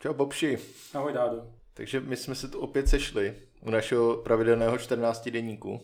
[0.00, 0.58] Čau Bobši.
[0.94, 1.42] Ahoj Dádo.
[1.74, 5.80] Takže my jsme se tu opět sešli u našeho pravidelného 14 denníku.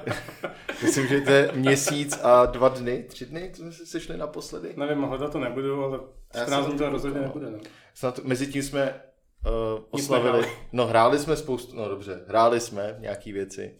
[0.82, 4.74] Myslím, že to je měsíc a dva dny, tři dny, co jsme se sešli naposledy.
[4.76, 6.00] Nevím, hledat to nebudu, ale
[6.42, 7.50] 14 dní to rozhodně nebude.
[7.50, 7.58] No.
[7.94, 9.02] Snad mezi tím jsme
[9.46, 13.78] uh, oslavili, no hráli jsme spoustu, no dobře, hráli jsme nějaký věci,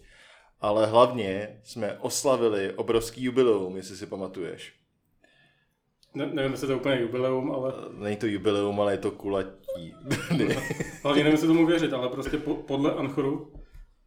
[0.60, 4.79] ale hlavně jsme oslavili obrovský jubileum, jestli si pamatuješ.
[6.14, 7.72] Ne, nevím, jestli to je úplně jubileum, ale...
[7.98, 9.94] Není to jubileum, ale je to kulatí.
[11.02, 13.52] Hlavně nevím, jestli tomu věřit, ale prostě po, podle Anchoru,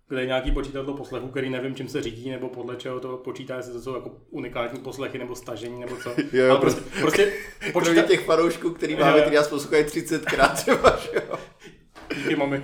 [0.09, 3.57] kde je nějaký počítadlo poslechu, který nevím, čím se řídí, nebo podle čeho to počítá,
[3.57, 6.09] jestli to jsou jako unikátní poslechy, nebo stažení, nebo co.
[6.37, 7.33] jo, ale prostě, prostě
[7.73, 8.01] počítá...
[8.01, 11.37] těch fanoušků, který máme, který nás poslouchají 30krát třeba, že jo.
[12.15, 12.63] Díky, mami.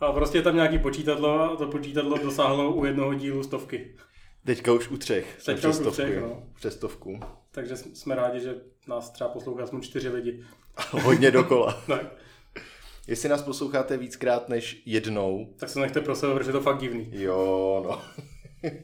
[0.00, 3.94] A prostě je tam nějaký počítadlo a to počítadlo dosáhlo u jednoho dílu stovky.
[4.44, 5.38] Teďka už u třech.
[5.44, 6.42] Teďka už u třech, no.
[6.54, 7.20] Přes stovku.
[7.54, 8.54] Takže jsme rádi, že
[8.88, 10.44] nás třeba poslouchá aspoň čtyři lidi.
[10.90, 11.82] Hodně dokola.
[11.86, 12.06] tak.
[13.06, 15.54] Jestli nás posloucháte víckrát než jednou...
[15.56, 17.08] Tak se nechte pro sebe, protože je to fakt divný.
[17.12, 18.02] Jo, no.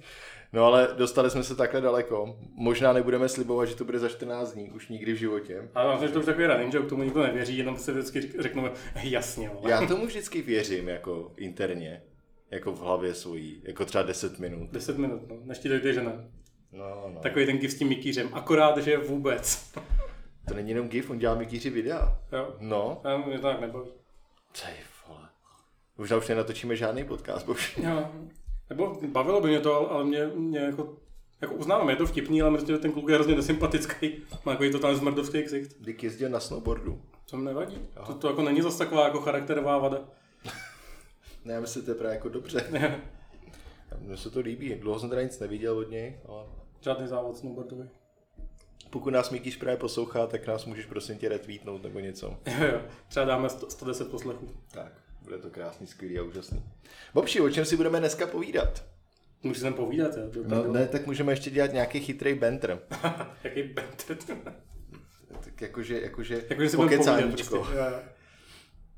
[0.53, 2.39] No ale dostali jsme se takhle daleko.
[2.55, 5.69] Možná nebudeme slibovat, že to bude za 14 dní, už nikdy v životě.
[5.75, 8.71] Ale myslím, že to už takový running joke, tomu nikdo nevěří, jenom se vždycky řeknu,
[9.03, 9.51] jasně.
[9.51, 9.71] Ale.
[9.71, 12.03] Já tomu vždycky věřím, jako interně.
[12.51, 14.71] Jako v hlavě svojí, jako třeba 10 minut.
[14.71, 16.31] 10 minut, no, než ti dojde, že ne.
[16.73, 17.21] No, no.
[17.21, 19.73] Takový ten gif s tím Mikýřem, akorát, že vůbec.
[20.49, 22.19] To není jenom gif, on dělá Mikýři videa.
[22.33, 22.55] Jo.
[22.61, 23.01] No.
[23.05, 23.91] A mě to tak nebaví.
[24.63, 24.75] Tej
[25.09, 25.29] vole.
[25.99, 27.79] Možná už nenatočíme žádný podcast, bož.
[27.83, 28.11] Jo.
[28.71, 30.97] Nebo bavilo by mě to, ale mě, mě jako,
[31.41, 34.23] jako uznávám, je to vtipný, ale myslím, že ten kluk je hrozně nesympatický.
[34.45, 35.77] Má takový totálně zmrdovský ksicht.
[35.81, 37.03] Dick jezdil na snowboardu.
[37.27, 37.89] Co mi nevadí.
[38.07, 39.99] To, to, jako není zase taková jako charakterová vada.
[41.45, 42.65] ne, já myslím, že to je právě jako dobře.
[44.01, 44.75] Mně se to líbí.
[44.75, 46.45] Dlouho jsem teda nic neviděl od něj, ale...
[46.81, 47.89] Žádný závod snowboardový.
[48.91, 52.39] Pokud nás Mikýš právě poslouchá, tak nás můžeš prosím tě retweetnout nebo něco.
[52.61, 52.81] Jo.
[53.09, 54.49] Třeba dáme 110 poslechů.
[54.71, 56.63] Tak, bude to krásný, skvělý a úžasný.
[57.15, 58.85] Bobši, o čem si budeme dneska povídat?
[59.43, 60.43] Můžeš tam povídat, jo?
[60.47, 62.83] No, ne, tak můžeme ještě dělat nějaký chytrý banter.
[63.45, 64.17] Jaký banter?
[65.45, 67.57] tak jakože, jakože, jakože si pokecáníčko.
[67.57, 67.75] Prostě.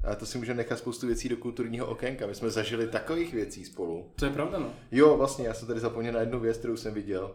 [0.04, 2.26] A to si můžeme nechat spoustu věcí do kulturního okénka.
[2.26, 4.10] My jsme zažili takových věcí spolu.
[4.16, 4.72] To je pravda, no.
[4.92, 7.34] Jo, vlastně, já jsem tady zapomněl na jednu věc, kterou jsem viděl.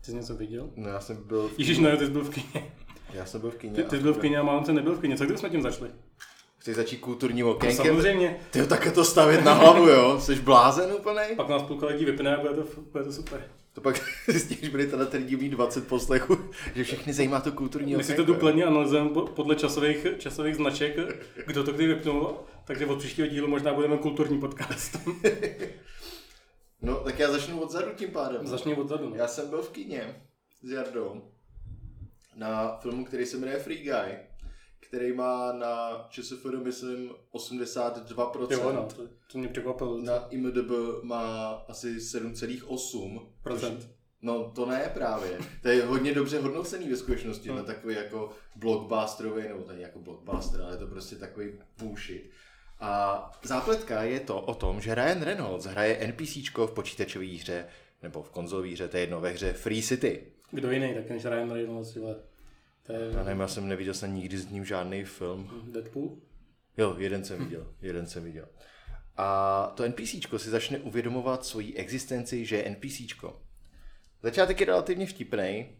[0.00, 0.70] Ty jsi něco viděl?
[0.76, 1.48] No, já jsem byl...
[1.48, 2.72] V Ježíš, no, ty jsi byl v kině.
[3.12, 3.74] Já jsem byl v kině.
[3.74, 5.16] Ty, ty jsi byl v kině a Málence nebyl v kině.
[5.16, 5.90] Co když jsme tím začali?
[6.58, 7.86] Chceš začít kulturním okénkem?
[7.86, 8.36] No, samozřejmě.
[8.50, 10.20] Ty také to stavit na hlavu, jo?
[10.20, 11.20] Jsi blázen úplně?
[11.36, 13.50] Pak nás půlka lidí vypne a bude to, bude to super.
[13.76, 13.96] To pak
[14.28, 16.38] zjistíš, byli teda ten divný 20 poslechů,
[16.74, 17.98] že všechny zajímá to kulturní okénko.
[17.98, 20.96] My si to důkladně analyzujeme podle časových, časových značek,
[21.46, 24.96] kdo to kdy vypnul, takže od příštího dílu možná budeme kulturní podcast.
[26.82, 28.46] no, tak já začnu odzadu tím pádem.
[28.46, 29.10] Začni odzadu.
[29.10, 29.16] No.
[29.16, 30.22] Já jsem byl v kině
[30.62, 31.22] s Jardou
[32.36, 34.16] na filmu, který se jmenuje Free Guy,
[34.96, 38.52] který má na ČSFD, myslím, 82%.
[38.52, 39.02] Jo, no, to,
[39.32, 39.98] to mě překvapilo.
[39.98, 40.70] Na IMDB
[41.02, 43.20] má asi 7,8%.
[43.42, 43.90] Procent.
[44.22, 45.38] No to ne právě.
[45.62, 47.58] To je hodně dobře hodnocený ve skutečnosti hmm.
[47.58, 52.30] na takový jako blockbusterový, nebo není jako blockbuster, ale je to prostě takový bullshit.
[52.80, 57.66] A zápletka je to o tom, že Ryan Reynolds hraje NPCčko v počítačové hře,
[58.02, 60.22] nebo v konzolové hře, to je jedno ve hře Free City.
[60.50, 61.96] Kdo jiný, tak než Ryan Reynolds,
[62.86, 63.10] to je...
[63.12, 65.50] Já nevím, já jsem neviděl jsem nikdy s ním žádný film.
[65.72, 66.18] Deadpool?
[66.76, 68.48] Jo, jeden jsem viděl, jeden jsem viděl.
[69.16, 73.42] A to NPCčko si začne uvědomovat svoji existenci, že je NPCčko.
[74.22, 75.76] Začátek je relativně vtipný.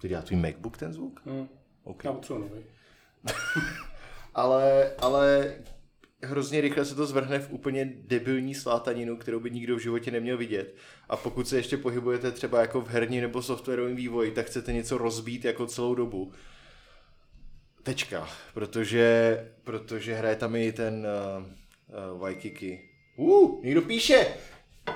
[0.00, 1.22] To dělá tvůj MacBook ten zvuk?
[1.26, 1.48] Hmm.
[1.84, 2.08] Okay.
[2.08, 2.66] Já potřebuji
[4.34, 5.54] ale, ale
[6.24, 10.36] hrozně rychle se to zvrhne v úplně debilní slátaninu, kterou by nikdo v životě neměl
[10.36, 10.74] vidět.
[11.08, 14.98] A pokud se ještě pohybujete třeba jako v herní nebo softwarovém vývoji, tak chcete něco
[14.98, 16.32] rozbít jako celou dobu.
[17.82, 21.06] Tečka, protože, protože hraje tam i ten
[21.38, 21.44] uh,
[22.12, 22.80] uh, Waikiki.
[23.16, 24.26] Uh, někdo píše!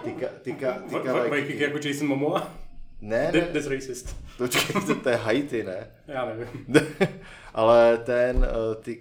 [0.04, 2.54] Tyka, tyka, tyka Waikiki jako Jason Momoa?
[3.00, 3.40] Ne, ne.
[3.40, 4.16] That's racist.
[4.38, 5.86] Počkej, to, to je Haiti, ne?
[6.06, 6.66] Já nevím.
[7.58, 9.00] Ale ten, uh, ty,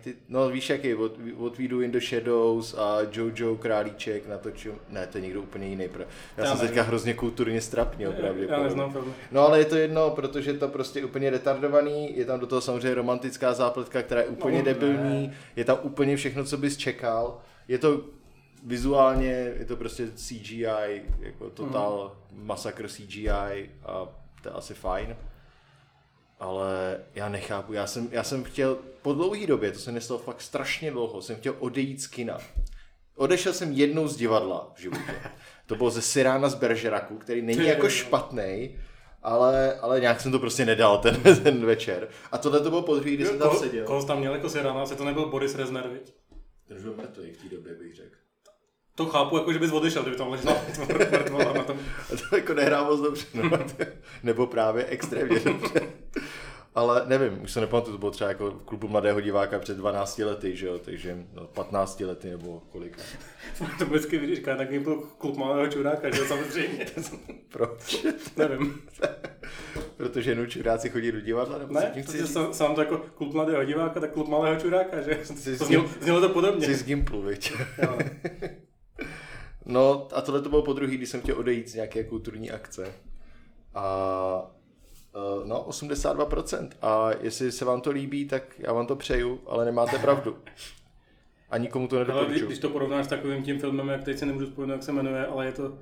[0.00, 4.74] ty, no víš jaký, what, what We Do in the Shadows a Jojo Králíček natočil,
[4.88, 5.88] ne, to je někdo úplně jiný.
[6.36, 8.42] Já, já jsem teďka hrozně kulturně strapně, opravdu.
[8.42, 9.14] Já neznám film.
[9.32, 12.94] No ale je to jedno, protože to prostě úplně retardovaný, je tam do toho samozřejmě
[12.94, 15.34] romantická zápletka, která je úplně no, debilní, ne.
[15.56, 17.40] je tam úplně všechno, co bys čekal.
[17.68, 18.00] Je to
[18.64, 22.46] vizuálně, je to prostě CGI, jako total mm.
[22.46, 24.08] masakr CGI a
[24.42, 25.16] to je asi fajn
[26.40, 30.40] ale já nechápu, já jsem, já jsem chtěl, po dlouhé době, to se nestalo fakt
[30.40, 32.38] strašně dlouho, jsem chtěl odejít z kina.
[33.16, 35.14] Odešel jsem jednou z divadla v životě.
[35.66, 38.78] To bylo ze Sirána z Beržeraku, který není jako špatný,
[39.22, 42.08] ale, ale nějak jsem to prostě nedal ten, ten večer.
[42.32, 43.86] A tohle to bylo po druhý, kdy jsem tam seděl.
[43.86, 46.12] Koho tam měl jako Sirana, asi to nebyl Boris Rezner, viď?
[46.68, 48.16] Ten byl mrtvý v té době, bych řekl.
[48.98, 50.56] To chápu, jako že bys odešel, kdyby tam ležel
[51.12, 51.78] mrtvola na tom.
[52.30, 53.50] To jako nehrál moc dobře, no.
[54.22, 55.80] nebo právě extrémně dobře.
[56.74, 60.18] Ale nevím, už se nepamatuju, to bylo třeba jako v klubu mladého diváka před 12
[60.18, 62.98] lety, že jo, takže no, 15 lety nebo kolik.
[63.78, 66.86] To vždycky říká, tak byl klub malého čuráka, že jo, samozřejmě.
[67.48, 68.06] Proč?
[68.36, 68.82] Nevím.
[69.96, 73.64] Protože jenom čuráci chodí do divadla, nebo Ne, chci sám, sám to jako klub mladého
[73.64, 75.18] diváka, tak klub malého čuráka, že?
[75.24, 75.64] Jsi To
[76.00, 76.66] znělo to podobně.
[76.66, 77.52] Jsi z Gimplu, viď?
[79.68, 82.92] No a tohle to bylo po druhý, když jsem chtěl odejít z nějaké kulturní akce.
[83.74, 84.50] A
[85.14, 86.68] eh, no, 82%.
[86.82, 90.36] A jestli se vám to líbí, tak já vám to přeju, ale nemáte pravdu.
[91.50, 92.46] A nikomu to Ale když, nedoporučuji.
[92.46, 95.26] když to porovnáš s takovým tím filmem, jak teď se nemůžu vzpomenout, jak se jmenuje,
[95.26, 95.78] ale je to,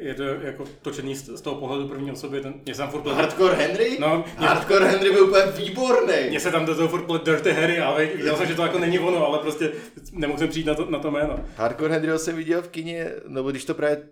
[0.00, 3.20] je to jako točený z, toho pohledu první osoby, ten, mě se tam furt plete,
[3.20, 3.96] Hardcore Henry?
[4.00, 6.14] No, mě- Hardcore Henry byl úplně výborný.
[6.28, 8.78] mě se tam do toho furt plete Dirty Harry, ale viděl jsem, že to jako
[8.78, 9.72] není ono, ale prostě
[10.12, 11.44] nemohl jsem přijít na to, na to jméno.
[11.56, 14.02] Hardcore Henryho jsem viděl v kině, nebo když to právě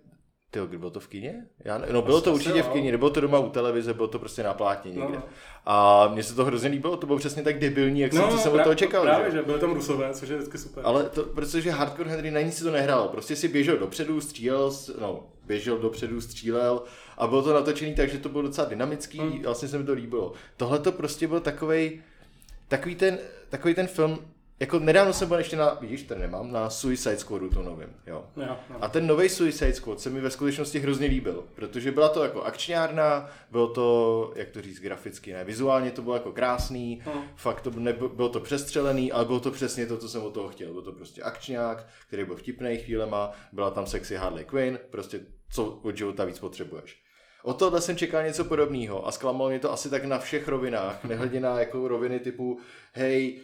[0.66, 1.46] Kdy bylo to v kině?
[1.64, 4.19] Já ne, no bylo to určitě v kině, nebylo to doma u televize, bylo to
[4.19, 5.16] prostě na plátně někde.
[5.16, 5.22] No.
[5.66, 8.52] A mně se to hrozně líbilo, to bylo přesně tak debilní, jak jsem, co jsem
[8.52, 9.02] od No, toho čekal.
[9.02, 9.37] Právě, že?
[9.37, 10.82] že byli tam rusové, což je vždycky super.
[10.87, 14.72] Ale to, protože Hardcore Henry na nic si to nehrál, prostě si běžel dopředu, střílel,
[15.00, 16.82] no, běžel dopředu, střílel
[17.19, 19.42] a bylo to natočený tak, že to bylo docela dynamický, Hmm.
[19.42, 20.32] vlastně se mi to líbilo.
[20.56, 22.02] Tohle to prostě byl takovej,
[22.69, 23.19] takový ten,
[23.49, 24.19] takový ten film,
[24.60, 28.24] jako nedávno jsem byl ještě na, vidíš, ten nemám, na Suicide Squadu to novým, jo.
[28.36, 28.76] Jo, no.
[28.80, 32.42] A ten nový Suicide Squad se mi ve skutečnosti hrozně líbil, protože byla to jako
[32.42, 37.22] akčňárna, bylo to, jak to říct, graficky, ne, vizuálně to bylo jako krásný, Hmm.
[37.36, 40.48] fakt to nebylo, bylo to přestřelený, ale bylo to přesně to, co jsem od toho
[40.48, 40.72] chtěl.
[40.72, 45.20] Byl to prostě akčňák, který byl vtipný chvílema, byla tam sexy Harley Quinn, prostě
[45.50, 47.02] co od života víc potřebuješ.
[47.42, 51.04] O tohle jsem čekal něco podobného a zklamalo mě to asi tak na všech rovinách,
[51.04, 52.58] nehledě na jako roviny typu,
[52.92, 53.40] hej,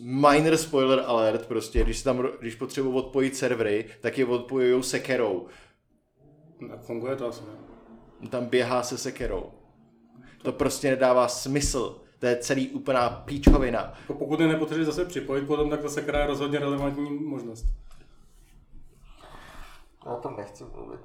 [0.00, 5.46] minor spoiler alert, prostě, když, tam, když potřebuji odpojit servery, tak je odpojujou sekerou.
[6.70, 8.28] Tak funguje to asi, ne?
[8.28, 9.50] Tam běhá se sekerou.
[10.42, 12.00] To prostě nedává smysl.
[12.18, 13.94] To je celý úplná píčovina.
[14.00, 17.64] Jako pokud je nepotřebuješ zase připojit potom, tak to sekra je rozhodně relevantní možnost.
[20.06, 21.00] Já to nechci mluvit.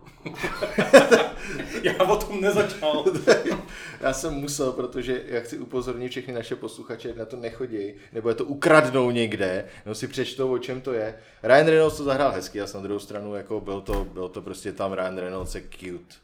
[1.84, 3.06] Já o tom nezačal.
[4.02, 8.36] Já jsem musel, protože já chci upozornit všechny naše posluchače, na to nechodí, nebo je
[8.36, 11.20] to ukradnou někde, nebo si přečtou, o čem to je.
[11.44, 14.72] Ryan Reynolds to zahrál hezky, a na druhou stranu jako byl to, byl to prostě
[14.72, 16.16] tam Ryan Reynolds je cute.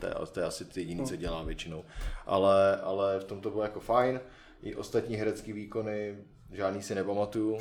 [0.00, 1.84] To je, to je asi to jediné, co dělá většinou.
[2.26, 4.20] Ale, ale v tom to bylo jako fajn.
[4.62, 6.16] I ostatní herecké výkony,
[6.52, 7.58] žádný si nepamatuju.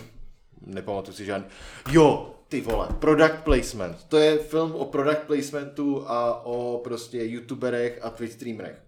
[0.65, 1.48] Nepamatuju si žádný.
[1.92, 4.04] Jo, ty vole, product placement.
[4.07, 8.81] To je film o product placementu a o prostě youtuberech a Twitch streamerech.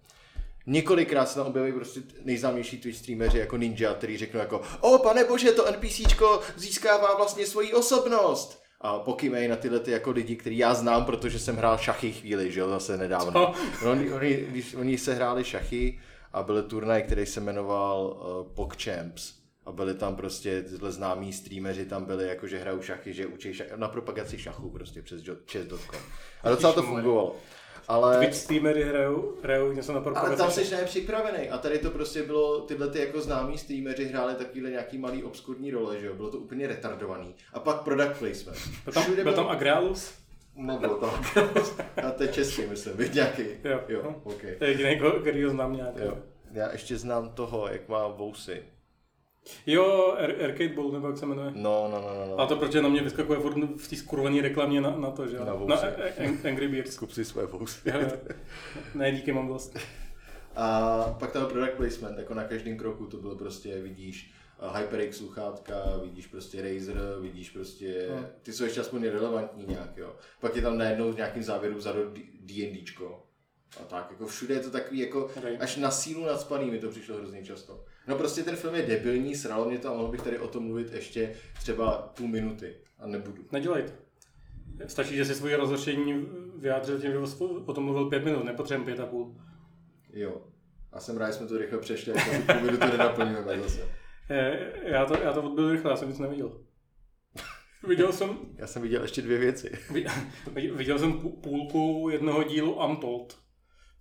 [0.66, 5.24] Několikrát se tam objeví prostě nejznámější Twitch streameři jako Ninja, který řeknou jako o pane
[5.24, 8.62] bože, to NPCčko získává vlastně svoji osobnost.
[8.82, 12.52] A pokýmej na tyhle ty jako lidi, který já znám, protože jsem hrál šachy chvíli,
[12.52, 13.32] že jo, zase nedávno.
[13.32, 13.54] No,
[13.92, 16.00] oni, oni, oni se hráli šachy
[16.34, 19.39] a byl turnaj, který se jmenoval uh, PogChamps.
[19.70, 23.54] A byli tam prostě tyhle známí streameři, tam byli jako, že hrajou šachy, že učí
[23.54, 25.22] šachy, na propagaci šachů prostě přes
[25.52, 26.02] chess.com.
[26.44, 27.36] A docela to fungovalo.
[27.88, 30.38] Ale, Twitch streamery hrajou, hrajou něco na ale propagaci.
[30.38, 31.50] tam jsi nepřipravený.
[31.50, 35.72] A tady to prostě bylo, tyhle ty jako známí streameři hráli takovýhle nějaký malý obskurní
[35.72, 37.36] role, že jo, bylo to úplně retardovaný.
[37.54, 38.58] A pak product placement.
[38.84, 40.14] Byl tam, byl bylo- tam Agralus?
[40.56, 41.24] Nebylo tam.
[42.08, 43.44] A to je český, myslím, víš, nějaký.
[43.64, 43.82] Jo.
[43.88, 44.56] jo okay.
[44.56, 45.98] To je jediný, který ho znám nějak.
[45.98, 46.18] Jo.
[46.52, 48.64] Já ještě znám toho, jak má vousy.
[49.66, 51.52] Jo, Ar- Arcade Bowl, nebo jak se jmenuje.
[51.56, 52.34] No, no, no, no.
[52.40, 52.48] A no.
[52.48, 55.46] to protože na mě vyskakuje furt v té skurvené reklamě na, na to, že jo?
[55.46, 55.82] Na Na,
[56.48, 56.94] Angry Birds.
[56.94, 57.92] Skup si své vousy.
[58.96, 59.78] Ne, díky, mám dost.
[60.56, 64.32] A pak tam product placement, jako na každém kroku to bylo prostě, vidíš
[64.70, 68.26] uh, HyperX sluchátka, vidíš prostě Razer, vidíš prostě, No.
[68.44, 70.16] ty jsou ještě aspoň relevantní nějak, jo.
[70.40, 73.24] Pak je tam najednou v nějakým závěru vzadu D- D&Dčko.
[73.82, 75.30] A tak, jako všude je to takový jako,
[75.60, 77.86] až na sílu nadspaný mi to přišlo hrozně často.
[78.10, 80.64] No prostě ten film je debilní, sralo mě to a mohl bych tady o tom
[80.64, 82.76] mluvit ještě třeba půl minuty.
[83.00, 83.46] A nebudu.
[83.52, 83.92] Nedělej to.
[84.88, 87.18] Stačí, že si svoje rozhořčení vyjádřil tím, že
[87.66, 89.36] o tom mluvil pět minut, nepotřebujeme pět a půl.
[90.14, 90.42] Jo.
[90.92, 93.82] A jsem rád, že jsme to rychle přešli, jako tu půl minutu nenaplníme zase.
[94.32, 96.62] Eh, Já to, já to odbyl rychle, já jsem nic neviděl.
[97.88, 99.72] Viděl jsem, Já jsem viděl ještě dvě věci.
[99.92, 103.38] vi- viděl jsem pů- půlku jednoho dílu Untold,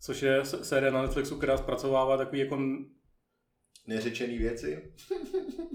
[0.00, 2.58] což je série na Netflixu, která zpracovává takový jako
[3.88, 4.92] Neřečený věci?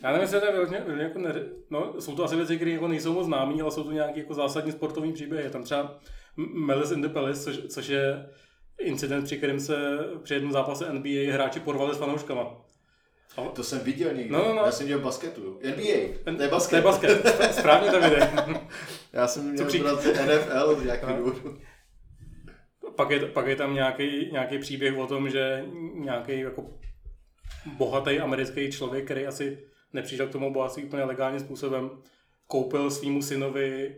[0.03, 1.46] Já nevím, jestli to je vyloženě, vyloženě jako neře...
[1.70, 4.34] no, jsou to asi věci, které jako nejsou moc známé, ale jsou to nějaké jako
[4.34, 5.43] zásadní sportovní příběhy.
[5.43, 6.00] Je tam třeba
[6.38, 8.29] M- Malice in the Palace, což, což je
[8.79, 9.75] incident, při kterém se
[10.24, 12.62] při jednom zápase NBA hráči porvali s fanouškama.
[13.53, 14.34] To jsem viděl někde.
[14.38, 14.62] No, no, no.
[14.65, 15.60] Já jsem dělal basketu.
[15.63, 16.36] NBA.
[16.36, 16.70] To je basket.
[16.70, 17.53] To je basket.
[17.53, 18.32] Správně to jde.
[19.13, 19.79] Já jsem měl při-.
[19.79, 21.20] NFL z nějakého Aha.
[21.20, 21.58] důvodu.
[22.96, 26.70] Pak je, pak je tam nějaký, nějaký příběh o tom, že nějaký jako
[27.65, 29.57] bohatý americký člověk, který asi
[29.93, 31.91] nepřišel k tomu bohatství úplně legálním způsobem,
[32.48, 33.95] koupil svýmu synovi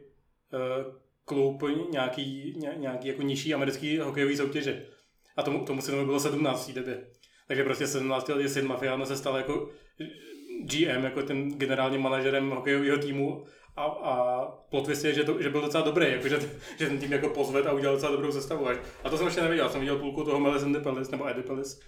[0.54, 0.86] eh,
[1.26, 4.86] klub nějaký, ně, nějaký jako nižší americký hokejový soutěže.
[5.38, 7.08] A tomu, tomu synovi bylo 17 v době.
[7.48, 9.70] Takže prostě 17 letý syn Mafiano se stal jako
[10.64, 13.46] GM, jako ten generálním manažerem hokejového týmu
[13.76, 16.40] a, a plot je, že, to, že byl docela dobrý, jako, že,
[16.80, 18.68] že, ten tým jako pozved a udělal docela dobrou sestavu.
[19.04, 21.82] A to jsem ještě neviděl, jsem viděl půlku toho Melis Palace, nebo Edipelis.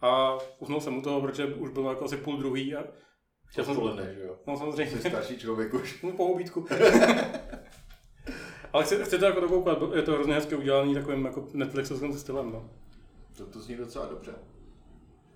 [0.00, 2.84] A usnul jsem u toho, protože už bylo jako asi půl druhý a
[3.46, 3.76] chtěl jsem...
[3.76, 4.38] Odpoledne, že jo.
[4.46, 5.00] No samozřejmě.
[5.00, 6.02] Jsi starší člověk už.
[6.02, 6.66] No, po obídku.
[8.72, 12.52] Ale chci, chci to jako dokoukat, je to hrozně hezky udělaný takovým jako Netflixovským stylem,
[12.52, 12.70] no.
[13.36, 14.32] To, to zní docela dobře.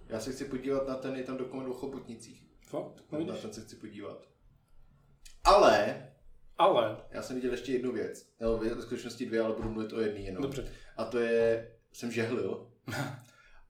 [0.09, 2.47] Já se chci podívat na ten, je tam dokument o chobotnicích.
[2.66, 3.02] Fakt?
[3.12, 4.26] No, Na ten se chci podívat.
[5.44, 6.02] Ale
[6.59, 8.28] Ale, já jsem viděl ještě jednu věc.
[8.40, 10.42] Nebo ve skutečnosti dvě, ale budu mluvit o jedné jenom.
[10.42, 10.73] dobře.
[10.97, 12.66] A to je, jsem žehlil.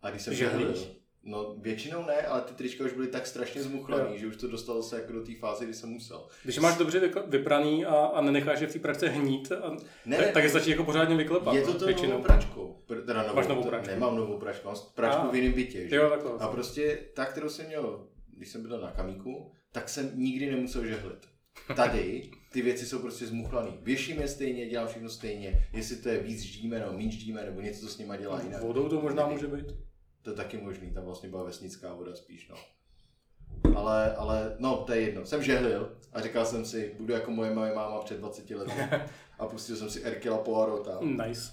[0.04, 0.88] A když jsem Žehlíš?
[1.22, 4.82] no většinou ne, ale ty trička už byly tak strašně zmuchlaný, že už to dostalo
[4.82, 6.26] se jako do té fáze, kdy jsem musel.
[6.44, 10.30] Když máš dobře vypraný a, a nenecháš je v té pračce hnít, a, Ne, tak,
[10.30, 11.54] tak je stačí jako pořádně vyklepat.
[11.54, 12.12] je to no, to většinou.
[12.12, 12.82] novou pračkou.
[12.88, 13.90] Pr- Teda novou, Máš novou to- pračku?
[13.90, 15.30] Nemám novou pračku, mám pračku A.
[15.30, 15.88] v jiném bytě.
[15.88, 15.96] Že?
[15.96, 16.30] Jo, takhle.
[16.40, 18.06] A prostě ta, kterou jsem měl,
[18.36, 21.18] když jsem byl na kamíku, tak jsem nikdy nemusel žehlit.
[21.76, 23.78] Tady ty věci jsou prostě zmuchlaný.
[23.82, 25.66] Věším je stejně, dělám všechno stejně.
[25.72, 28.62] Jestli to je víc ždíme nebo méně ždíme, nebo něco, co s nima dělá jinak.
[28.62, 29.66] Vodou to možná může být.
[30.24, 32.56] To je taky možný, tam vlastně byla vesnická voda spíš, no.
[33.76, 35.26] Ale, ale, no, to je jedno.
[35.26, 38.72] Jsem žehlil a říkal jsem si, budu jako moje moje máma před 20 lety.
[39.38, 40.98] A pustil jsem si Erkila Poirota.
[41.00, 41.52] Nice.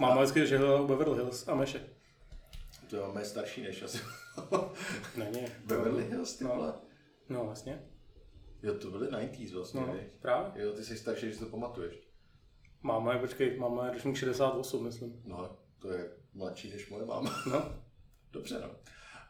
[0.00, 1.80] Máma vždycky žehlila u Beverly Hills a Meše.
[2.90, 3.98] To je mé starší než asi.
[5.16, 5.46] Není.
[5.66, 6.50] Beverly Hills, ty No.
[6.54, 6.72] vole.
[7.28, 7.82] No, vlastně.
[8.62, 9.94] Jo, to byly 90s vlastně, No, no.
[10.20, 10.62] právě.
[10.64, 11.94] Jo, ty jsi starší, že si to pamatuješ.
[12.82, 15.22] Máma je, počkej, máma je ročník 68, myslím.
[15.24, 17.42] No, to je mladší než moje máma.
[17.52, 17.72] No,
[18.34, 18.70] Dobře, no.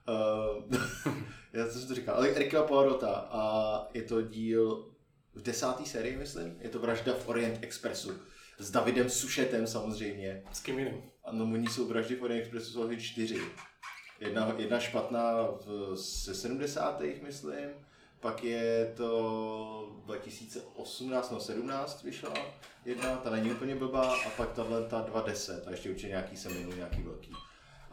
[0.09, 0.73] Uh,
[1.53, 4.91] já jsem to říkal, ale Erkila Poirota a je to díl
[5.35, 6.57] v desáté sérii, myslím.
[6.61, 8.13] Je to Vražda v Orient Expressu.
[8.59, 10.43] S Davidem Sušetem samozřejmě.
[10.53, 11.03] s kým jiným.
[11.25, 13.41] Ano, oni jsou vraždy v Orient Expressu jsou asi čtyři.
[14.21, 17.03] Jedna, jedna špatná v, ze 70.
[17.23, 17.71] myslím,
[18.21, 22.35] pak je to 2018 no 17 vyšla
[22.85, 26.49] jedna, ta není úplně blbá, a pak tahle ta 210 a ještě určitě nějaký se
[26.49, 27.33] minul, nějaký velký.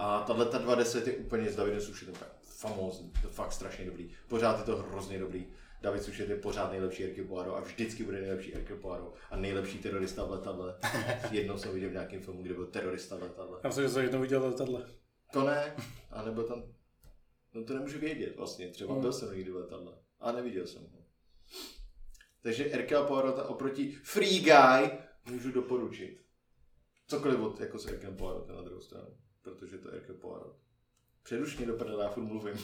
[0.01, 4.13] A tahle ta 210 je úplně s Davidem Sušetem tak famózní, to fakt strašně dobrý.
[4.27, 5.47] Pořád je to hrozně dobrý.
[5.81, 9.79] David Sušet je pořád nejlepší Hercule Poirot a vždycky bude nejlepší Hercule Poirot a nejlepší
[9.79, 10.75] terorista v letadle.
[11.31, 13.59] Jednou jsem viděl v nějakém filmu, kde byl terorista v letadle.
[13.63, 14.85] Já jsem se jednou viděl letadle.
[15.33, 15.75] To ne,
[16.11, 16.63] a nebo tam,
[17.53, 19.01] no to nemůžu vědět vlastně, třeba Hmm.
[19.01, 21.05] byl jsem někdy v letadle, a neviděl jsem ho.
[22.41, 24.91] Takže Erkela Poirota oproti Free Guy
[25.25, 26.21] můžu doporučit.
[27.07, 30.55] Cokoliv od, jako s Erkelem Poirotem na druhou stranu, protože to je Erkel Poirot.
[31.23, 32.55] Přeruš mě do prdele, já furt mluvím.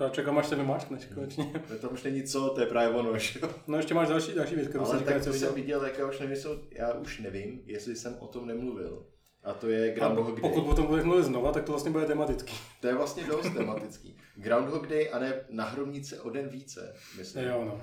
[0.00, 1.52] Já čekám, až se vymáčkneš konečně.
[1.70, 3.40] No, tam už není co, to je právě ono, že.
[3.66, 5.48] No ještě máš další, další věc, kterou jsem Ale říkal, tak co to viděl.
[5.48, 6.36] jsem viděl, tak já už nevím,
[6.72, 9.06] já už nevím, jestli jsem o tom nemluvil.
[9.42, 10.40] A to je Groundhog Day.
[10.40, 12.54] pokud potom budeš mluvit znova, tak to vlastně bude tematický.
[12.80, 14.16] To je vlastně dost tematický.
[14.36, 17.44] Groundhog Day a ne na hromnice o den více, myslím.
[17.44, 17.80] Jo, no.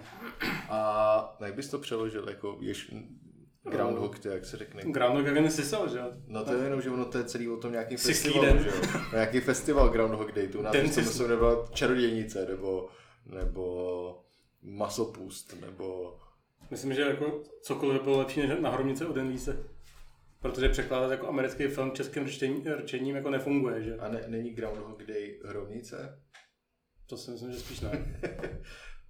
[0.70, 2.92] A no, jak bys to přeložil, jako jež,
[3.72, 4.84] Groundhog, to jak se řekne?
[4.86, 6.12] Groundhog Again sisel, že jo?
[6.28, 8.64] No to je jenom, že ono to je celý o tom nějaký Syslý festivalu, den.
[8.64, 9.02] že jo?
[9.14, 12.90] Nějaký festival Groundhog Day, tu nás Den to myslím, nebo čarodějnice, nebo,
[13.26, 14.24] nebo
[14.62, 16.18] masopust, nebo
[16.72, 19.64] Myslím, že jako cokoliv bylo lepší než na hromnice o den více.
[20.40, 23.98] Protože překládat jako americký film českým řečení, řečením jako nefunguje, že?
[23.98, 26.22] a ne, není Groundhog Day hromnice?
[27.06, 28.20] To si myslím, že spíš ne.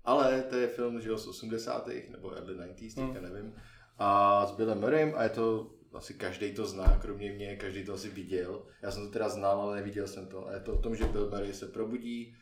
[0.04, 1.88] Ale to je film, že jo, z 80.
[2.10, 3.14] nebo early 90s, Hmm.
[3.34, 3.54] nevím.
[3.98, 7.94] A s Billem Murraym a je to, asi každý to zná, kromě mě, každý to
[7.94, 8.66] asi viděl.
[8.82, 10.48] Já jsem to teda znal, ale neviděl jsem to.
[10.48, 12.36] A je to o tom, že Bill Murray se probudí,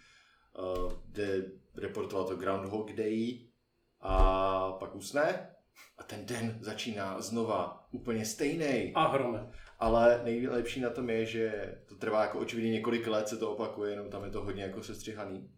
[0.59, 1.45] uh, jde
[1.75, 3.47] reportovat to Groundhog Day
[4.00, 5.55] a pak usne
[5.97, 8.91] a ten den začíná znova úplně stejný.
[8.95, 9.51] A hrome.
[9.79, 13.91] Ale nejlepší na tom je, že to trvá jako očividně několik let, se to opakuje,
[13.91, 15.51] jenom tam je to hodně jako sestřihaný.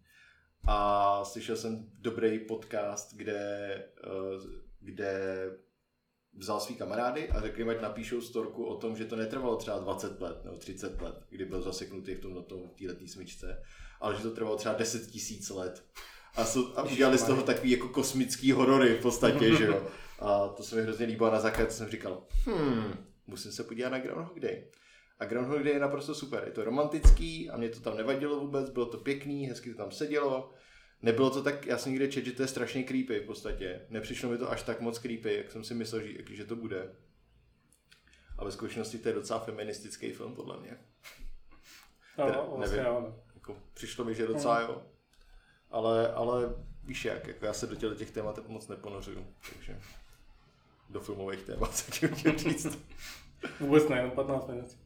[0.67, 3.39] A slyšel jsem dobrý podcast, kde,
[4.03, 4.39] eh,
[4.79, 5.49] kde
[6.37, 9.79] vzal svý kamarády a řekli, jim, ať napíšou storku o tom, že to netrvalo třeba
[9.79, 13.07] 20 let nebo 30 let, kdy byl zaseknutý v tom na tom, v té letní
[13.07, 13.63] smyčce,
[14.01, 15.83] ale že to trvalo třeba 10 tisíc let.
[16.35, 19.87] A, jsou, a udělali z toho takový jako kosmický horory v podstatě, že jo.
[20.19, 22.93] A to se mi hrozně líbilo a na základě jsem říkal, hmm,
[23.27, 24.63] musím se podívat na Groundhog Day.
[25.19, 26.43] A Groundhog Day je naprosto super.
[26.45, 29.91] Je to romantický a mě to tam nevadilo vůbec, bylo to pěkný, hezky to tam
[29.91, 30.53] sedělo.
[31.01, 33.81] Nebylo to tak, já jsem někde čet, že to je strašně creepy v podstatě.
[33.89, 36.95] Nepřišlo mi to až tak moc creepy, jak jsem si myslel, že, že to bude.
[38.37, 40.77] A ve skutečnosti to je docela feministický film, podle mě.
[42.17, 42.93] No, Teda, vlastně nevím.
[42.93, 43.23] jo.
[43.35, 44.81] Jako, přišlo mi, že docela jo.
[45.71, 49.27] Ale, ale víš jak, jako já se do těchto těch témat moc neponořuju.
[49.53, 49.79] Takže
[50.89, 52.79] do filmových témat se tím chtěl říct.
[53.59, 54.77] Vůbec ne, jenom 15 minut.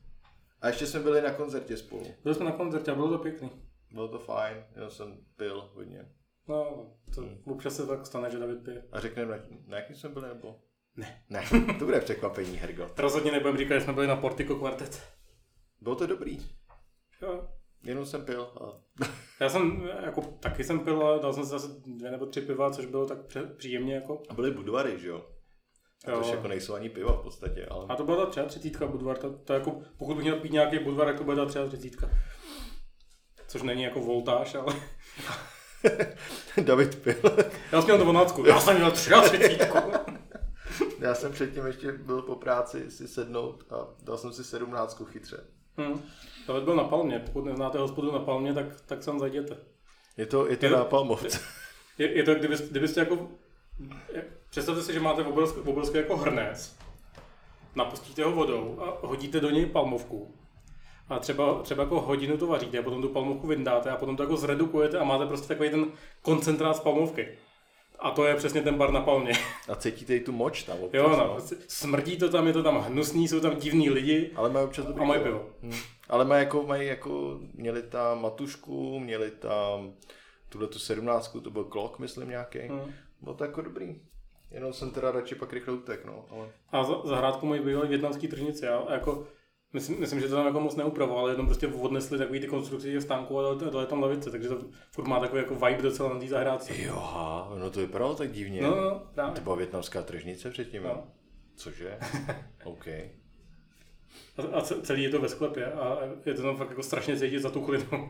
[0.61, 2.15] A ještě jsme byli na koncertě spolu.
[2.23, 3.49] Byli jsme na koncertě a bylo to pěkný.
[3.91, 6.05] Bylo to fajn, jenom jsem pil hodně.
[6.47, 8.83] No, to občas se tak stane, že David pije.
[8.91, 10.59] A řekneme, na, na jakým jsme byli, nebo?
[10.95, 11.23] Ne.
[11.29, 11.43] Ne,
[11.79, 12.89] to bude překvapení, Hergo.
[12.97, 15.03] Rozhodně nebudem říkat, že jsme byli na Portico Quartet.
[15.81, 16.37] Bylo to dobrý,
[17.21, 17.47] Jo.
[17.83, 18.41] jenom jsem pil.
[18.41, 18.81] A...
[19.39, 22.71] Já jsem, jako, taky jsem pil, ale dal jsem si zase dvě nebo tři piva,
[22.71, 24.23] což bylo tak pře- příjemně, jako.
[24.29, 25.25] a byly Budvary, že jo?
[26.07, 27.85] A to jako nejsou ani piva v podstatě, ale...
[27.89, 30.79] A to byla ta třeba třicítka Budvar, to, to jako, pokud bych měl pít nějaký
[30.79, 32.09] Budvar, tak to bude ta třeba třicítka.
[33.51, 34.75] Což není jako voltáž, ale
[36.61, 37.15] David pil.
[37.71, 39.77] já jsem měl dvanáctku, já jsem měl třeba třicítku.
[40.99, 45.43] Já jsem předtím ještě byl po práci si sednout a dal jsem si sedmnáctku chytře.
[45.77, 46.01] Hmm.
[46.47, 49.57] David byl na Palmě, pokud neznáte hospodu na Palmě, tak, tak sem zajděte.
[50.17, 51.39] Je to, je to Je- na Palmovce.
[51.97, 53.27] Je, je to, kdybyste, kdybyste jako,
[54.49, 56.75] představte si, že máte obrovský, obrovský jako hrnec,
[57.75, 60.35] napustíte ho vodou a hodíte do něj palmovku.
[61.11, 64.23] A třeba, třeba jako hodinu to vaříte a potom tu palmovku vyndáte a potom to
[64.23, 65.85] jako zredukujete a máte prostě takový ten
[66.21, 67.27] koncentrát z palmovky.
[67.99, 69.33] A to je přesně ten bar na palmě.
[69.69, 71.37] A cítíte i tu moč tam občas, Jo, no,
[71.67, 75.03] smrdí to tam, je to tam hnusný, jsou tam divní lidi Ale mají občas dobrý
[75.03, 75.39] a mají pivo.
[75.39, 75.73] pivo.
[75.73, 75.79] Hm.
[76.09, 79.93] Ale mají jako, mají jako, měli tam matušku, měli tam
[80.49, 82.59] tuhle tu sedmnáctku, to byl klok, myslím nějaký.
[82.59, 82.91] Hm.
[83.21, 84.01] Bylo to jako dobrý.
[84.51, 86.25] Jenom jsem teda radši pak rychle utek, no.
[86.29, 86.47] Ale...
[86.71, 89.27] A za, zahrádku mají bývalý větnamský tržnici, a jako
[89.73, 93.01] Myslím, myslím, že to tam jako moc neupravovali, jenom prostě odnesli takový ty konstrukce těch
[93.01, 94.57] stánků a dali, dali tam lavice, takže to
[94.91, 96.81] furt má takový jako vibe docela na té zahrádce.
[96.81, 98.61] Jo, aha, no to vypadalo tak divně.
[98.61, 99.35] No, no, právě.
[99.35, 101.03] To byla větnamská tržnice předtím, No.
[101.55, 101.97] Cože?
[102.63, 102.87] OK.
[102.87, 107.17] A, a ce- celý je to ve sklepě a je to tam fakt jako strašně
[107.19, 108.09] cítit za tu chlinu.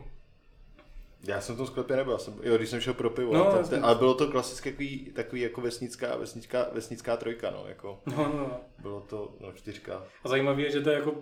[1.24, 3.58] Já jsem v tom sklepě nebyl, jsem, jo, když jsem šel pro pivo, No, no,
[3.58, 3.78] jasně.
[3.78, 8.34] ale bylo to klasické takový, takový jako vesnická, vesnická, vesnická trojka, no, jako, No, no,
[8.38, 8.60] no.
[8.80, 10.04] bylo to, no, čtyřka.
[10.24, 11.16] A zajímavé je, že to je jako,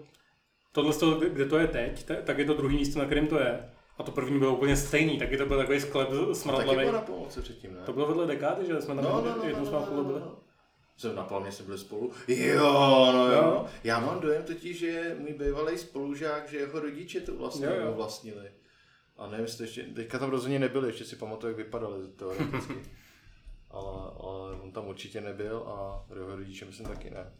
[0.71, 0.93] tohle,
[1.29, 3.69] kde- to je teď, ta- tak je to druhý místo, na kterém to je.
[3.97, 6.79] A to první bylo úplně stejný, taky to byl takový sklep Taky smradlavý.
[6.79, 7.79] bylo na pomoci předtím, ne?
[7.85, 9.97] To bylo vedle dekády, že jsme tam No, no, no, jednou no, jsme no, spolu
[9.97, 10.19] no, byli.
[10.19, 10.35] no.
[10.97, 12.11] Jsem na Palmě jsme byli spolu.
[12.27, 13.41] Jo, no jo.
[13.41, 13.65] Jo.
[13.83, 17.93] Já mám dojem totiž, že můj bývalý spolužák, že jeho rodiče to vlastně Jo, jo.
[17.93, 18.51] vlastnili.
[19.17, 22.73] A nevím, jestli ještě, teďka tam rozhodně nebyli, ještě si pamatuju, jak vypadali teoreticky.
[23.71, 27.33] ale, ale on tam určitě nebyl a jeho rodiče myslím taky ne.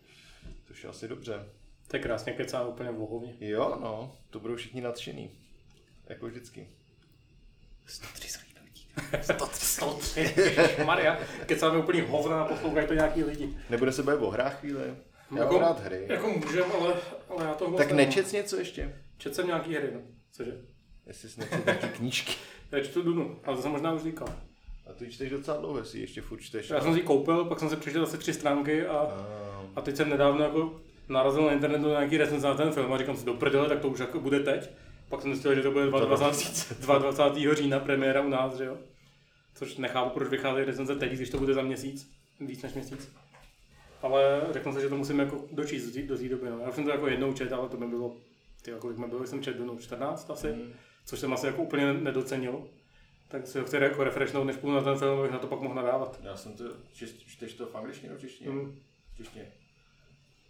[0.67, 1.49] To je asi dobře.
[1.89, 3.33] To je krásně kecá úplně v vohovně.
[3.39, 5.31] Jo, no, to budou všichni nadšený.
[6.09, 6.67] Jako vždycky.
[7.87, 8.87] 103 zhlídnutí.
[9.53, 10.35] 103,
[10.85, 13.57] Maria, kecáme úplně hovna a poslouchají to nějaký lidi.
[13.69, 14.79] Nebude se bavit o hrách chvíli?
[15.35, 16.05] Já Jako- rád hry.
[16.09, 16.93] Jako můžem, ale,
[17.29, 18.05] ale já to moc Tak nemám.
[18.05, 18.95] nečet něco ještě?
[19.17, 19.99] Četl jsem nějaký hry, no.
[20.31, 20.57] Cože?
[21.07, 22.33] Jestli jsi nečet nějaký knížky.
[22.71, 24.27] Já čtu Dunu, ale to jsem možná už říkal.
[24.89, 26.69] A ty čteš docela dlouho, jestli ještě furt čteš.
[26.69, 29.81] Já jsem si ji koupil, pak jsem si přečetl asi tři stránky a, A, a
[29.81, 33.15] teď jsem nedávno jako narazil na internetu na nějaký recenze na ten film a říkám
[33.17, 34.69] si do prdele, tak to už jako bude teď.
[35.09, 36.97] Pak jsem zjistil, že to bude 22.
[36.97, 37.53] 22.
[37.55, 38.77] října premiéra u nás, že jo.
[39.55, 43.09] Což nechápu, proč vychází recenze teď, když to bude za měsíc, víc než měsíc.
[44.01, 46.49] Ale řekl jsem si, že to musím jako dočíst do té- do doby.
[46.49, 46.59] No.
[46.59, 48.15] Já jsem to jako jednou čet, ale to mi bylo,
[48.61, 50.73] ty, kolik mi bylo, jsem čet, no 14 asi, Mm.
[51.05, 52.67] což jsem asi jako úplně nedocenil.
[53.27, 55.59] Tak si ho chci jako refreshnout, než půjdu na ten film, abych na to pak
[55.61, 56.19] mohl nadávat.
[56.23, 56.63] já jsem to,
[57.27, 58.49] čteš to v angličtině nebo češtině?
[58.49, 58.79] Mm.
[59.17, 59.45] Češtině.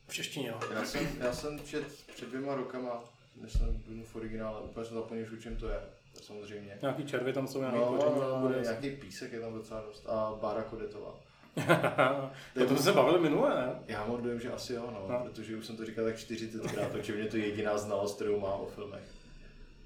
[0.09, 0.59] V češtině, no.
[0.73, 1.83] Já jsem, já jsem čet
[2.15, 3.03] před dvěma rokama,
[3.41, 5.79] než jsem byl v originále, úplně jsem zapomněl, o čem to je,
[6.21, 6.77] samozřejmě.
[6.81, 10.05] Nějaký červy tam jsou, nějaký No, koření, ale bude nějaký písek je tam docela dost
[10.09, 11.15] a Bára Kodetová.
[12.53, 13.79] to, jsme se bavili minule, ne?
[13.87, 15.19] Já mám dojem, že asi jo, no, No.
[15.23, 18.59] protože už jsem to říkal tak 40krát, takže mě to je jediná znalost, kterou mám
[18.61, 19.03] o filmech.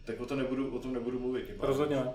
[0.06, 1.52] Tak o tom nebudu, o tom nebudu mluvit.
[1.60, 2.14] Rozhodně ne.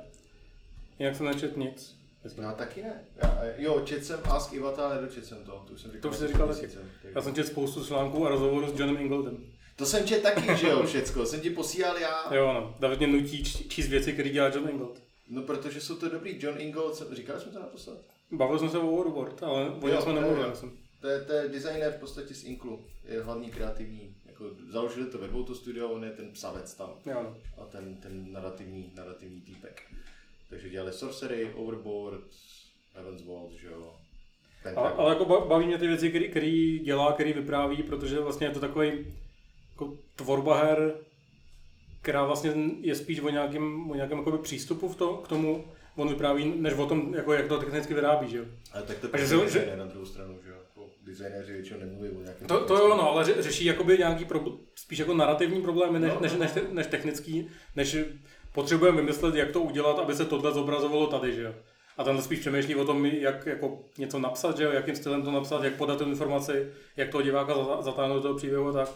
[0.98, 1.97] Jinak jsem nečet nic.
[2.36, 3.04] No, Já taky ne.
[3.22, 5.64] Já, jo, čet jsem Ask Ivata, ale nedočet jsem to.
[5.66, 6.02] To už jsem říkal.
[6.02, 8.96] To už asi říkal měsíce, tak- Já jsem četl spoustu článků a rozhovorů s Johnem
[8.96, 9.46] Ingledem.
[9.76, 11.26] To jsem čet taky, že jo, všecko.
[11.26, 12.34] Jsem ti posílal já.
[12.34, 12.76] Jo, no.
[12.80, 15.02] David mě nutí číst věci, které dělá John Ingold.
[15.28, 16.36] No, protože jsou to dobrý.
[16.42, 17.98] John Ingold, jsem, říkali jsme to naposled?
[18.32, 20.52] Bavili jsme se o Overboard, ale o něm jsme nemluvili.
[21.00, 22.84] To je, to je designer v podstatě z Inklu.
[23.04, 24.14] Je hlavní kreativní.
[24.26, 26.90] Jako, založili to ve to studio, on je ten psavec tam.
[27.06, 27.36] Jo, no.
[27.62, 29.82] A ten, ten narrativní, narrativní týpek.
[30.50, 32.24] Takže dělali Sorcery, Overboard,
[32.94, 33.92] Heaven's Vault, že jo.
[34.76, 38.50] A, ale jako ba- baví mě ty věci, které dělá, který vypráví, protože vlastně je
[38.50, 39.06] to takový
[39.70, 40.94] jako tvorba her,
[42.02, 45.64] která vlastně je spíš o nějakém, o nějakém jakoby přístupu v to, k tomu,
[45.96, 48.44] on vypráví, než o tom, jako jak to technicky vyrábí, že jo.
[48.72, 50.54] Ale tak to Takže je že- na druhou stranu, že jo.
[50.56, 52.46] Jako Designéři většinou nemluví o nějakém...
[52.48, 56.12] To, to jo, no, ale ře, řeší jakoby nějaký probl- spíš jako narrativní problémy, než,
[56.14, 57.96] No, než, no, než, než technický, než
[58.58, 61.54] potřebujeme vymyslet, jak to udělat, aby se tohle zobrazovalo tady, že jo.
[61.96, 65.30] A tam spíš přemýšlí o tom, jak jako něco napsat, že jo, jakým stylem to
[65.30, 66.66] napsat, jak podat tu informaci,
[66.96, 68.88] jak toho diváka za- zatáhnout do toho příběhu a tak.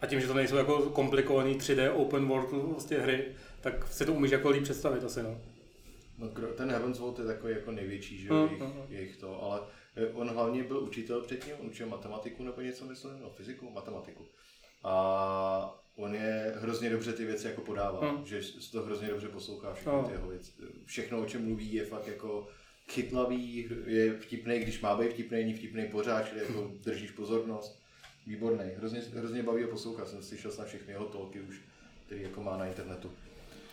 [0.00, 3.24] A tím, že to nejsou jako komplikovaný 3D open world vlastně hry,
[3.60, 5.40] tak si to umíš jako líp představit asi, no.
[6.18, 8.82] No, ten Heaven's Vault je takový jako největší, že Mm, jo, jejich, mm, mm.
[8.88, 9.60] jejich to, ale
[9.96, 14.24] eh, on hlavně byl učitel předtím, on učil matematiku nebo něco, myslím, no fyziku, matematiku.
[14.84, 18.26] A on je hrozně dobře ty věci jako podává, Mm.
[18.26, 20.02] že se to hrozně dobře poslouchá všechny No.
[20.02, 20.52] ty jeho věci.
[20.84, 22.48] Všechno, o čem mluví, je fakt jako
[22.90, 27.80] chytlavý, je vtipný, když má být vtipný, není vtipný pořád, čili jako držíš pozornost.
[28.26, 31.60] Výborný, hrozně, hrozně baví ho poslouchat, jsem slyšel snad všechny jeho talky už,
[32.06, 33.12] který jako má na internetu.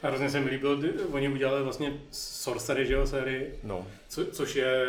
[0.03, 4.55] A hrozně se mi líbil, oni udělali vlastně Sorcery, že jo, sérii, No, co, což
[4.55, 4.85] je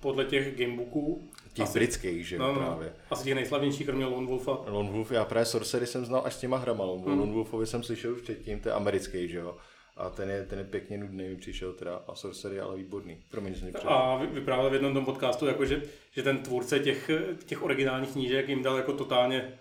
[0.00, 2.92] podle těch gamebooků těch Asi- britských, že jo, no, no, právě.
[3.10, 4.58] asi těch nejslavnějších, kromě Lone Wolfa.
[4.66, 6.84] Lone Wolf, já právě Sorcery jsem znal až s těma hrama.
[6.84, 7.18] Lone, Hmm.
[7.20, 9.56] Lone Wolfovi jsem slyšel už předtím, to je americký, že jo.
[9.96, 12.02] A ten je, ten je pěkně nudný, mi přišel teda.
[12.08, 13.18] A Sorcery ale výborný.
[13.30, 13.66] Promiň, že.
[13.84, 17.10] A vy- vyprávěl v jednom tom podcastu, jako že, že ten tvůrce těch,
[17.46, 19.52] těch originálních knížek jim dal jako totálně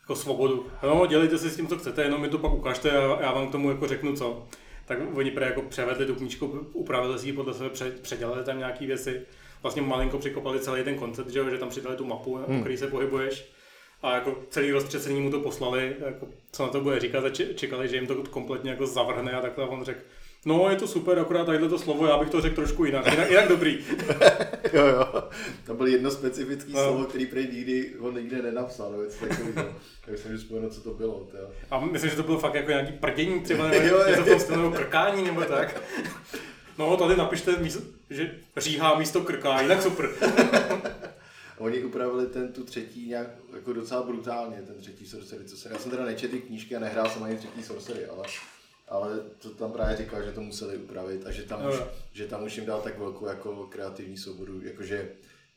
[0.00, 0.66] jako svobodu.
[0.82, 3.48] No, dělejte si s tím, co chcete, jenom mi to pak ukažte a já vám
[3.48, 4.46] k tomu jako řeknu co.
[4.86, 8.58] Tak oni prý jako převedli tu knížku, upravili si ji podle sebe, pře- předělali tam
[8.58, 9.22] nějaké věci.
[9.62, 12.44] Vlastně malinko překopali celý ten koncept, že, jo, že tam přidali tu mapu, hmm.
[12.56, 13.52] po který se pohybuješ.
[14.02, 17.54] A jako celý rozpřesení mu to poslali, jako, co na to bude říkat, a če-
[17.54, 20.00] čekali, že jim to kompletně jako zavrhne a takhle a on řekl,
[20.46, 23.30] no je to super, akorát tadyhle to slovo, já bych to řekl trošku jinak, jinak,
[23.30, 23.78] jinak dobrý.
[24.72, 25.22] jo, jo.
[25.66, 26.84] To byl jedno specifický No.
[26.84, 28.92] slovo, který prej nikdy, on nikde nenapsal.
[28.92, 28.98] No,
[29.28, 29.74] takového.
[30.06, 31.28] Tak jsem už vzpomněl, co to bylo.
[31.30, 31.50] Tyjo.
[31.70, 34.40] A myslím, že to bylo fakt jako nějaký prdění třeba, nebo Jo, něco v tom
[34.40, 35.80] stylu, krkání, nebo tak.
[36.90, 40.10] No, tady napište, místo, že říhá místo krká, jinak super.
[41.58, 45.78] Oni upravili ten tu třetí nějak jako docela brutálně, ten třetí sorcery, co se, já
[45.78, 48.24] jsem teda nečetl ty knížky a nehrál jsem ani třetí sorcery, ale,
[48.88, 51.88] ale to tam právě říkal, že to museli upravit a že tam, Jo, už, jo.
[52.12, 55.08] že tam už jim dal tak velkou jako kreativní svobodu, jakože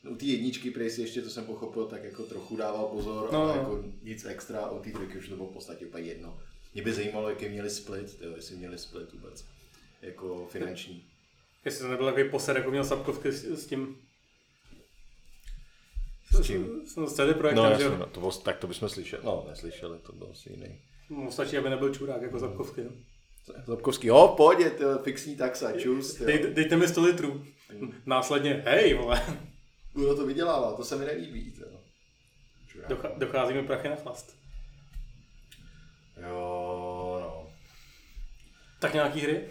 [0.09, 3.41] u té jedničky prej si ještě, to jsem pochopil, tak jako trochu dával pozor, No,
[3.41, 3.59] ale no.
[3.61, 6.37] jako nic extra, u té trojky už to bylo v podstatě úplně jedno.
[6.73, 9.45] Mě by zajímalo, jaký měli split, tyjo, jestli měli split vůbec,
[10.01, 11.03] jako finanční.
[11.65, 13.97] Jestli to nebyl takový poser, jako měl Sapkovky s, s tím...
[16.31, 16.81] S čím?
[16.85, 17.97] S, s CD Projektem, No že jasně, jo?
[17.97, 20.81] no, to bylo, tak to bychom slyšeli, no neslyšeli, to bylo asi jiný.
[21.09, 22.83] No, stačí, aby nebyl čurák jako Sapkovky.
[22.83, 22.91] No.
[23.65, 26.15] Zapkovský, jo, pohodě, tyjo, fixní taxa, čus.
[26.15, 27.45] Dej, dejte mi 100 litrů.
[28.05, 29.21] Následně, hej, vole,
[29.93, 31.53] Kdo to vydělává, to se mi nelíbí,
[32.89, 34.35] docha, dochází mi prachy na chlast.
[36.27, 37.47] Jo, no.
[38.79, 39.47] Tak nějaký hry?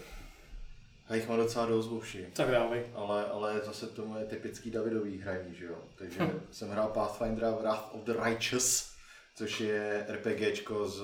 [1.09, 2.27] Já jich mám docela dost vovši.
[2.33, 2.87] Tak dávej.
[2.95, 5.79] Ale, ale zase to moje typický Davidový hraní, že jo.
[5.95, 6.19] Takže
[6.51, 8.95] jsem hrál Pathfindera Wrath of the Righteous,
[9.35, 11.03] což je RPGčko z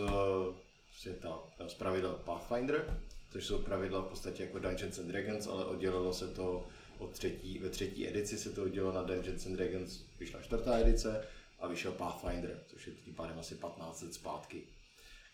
[1.00, 2.98] světa, z pravidel Pathfinder,
[3.32, 6.66] což jsou pravidla v podstatě jako Dungeons and Dragons, ale oddělilo se to
[6.98, 11.24] od třetí, ve třetí edici se to oddělilo na Dungeons and Dragons, vyšla čtvrtá edice
[11.60, 14.62] a vyšel Pathfinder, což je tím pádem asi 15 let zpátky,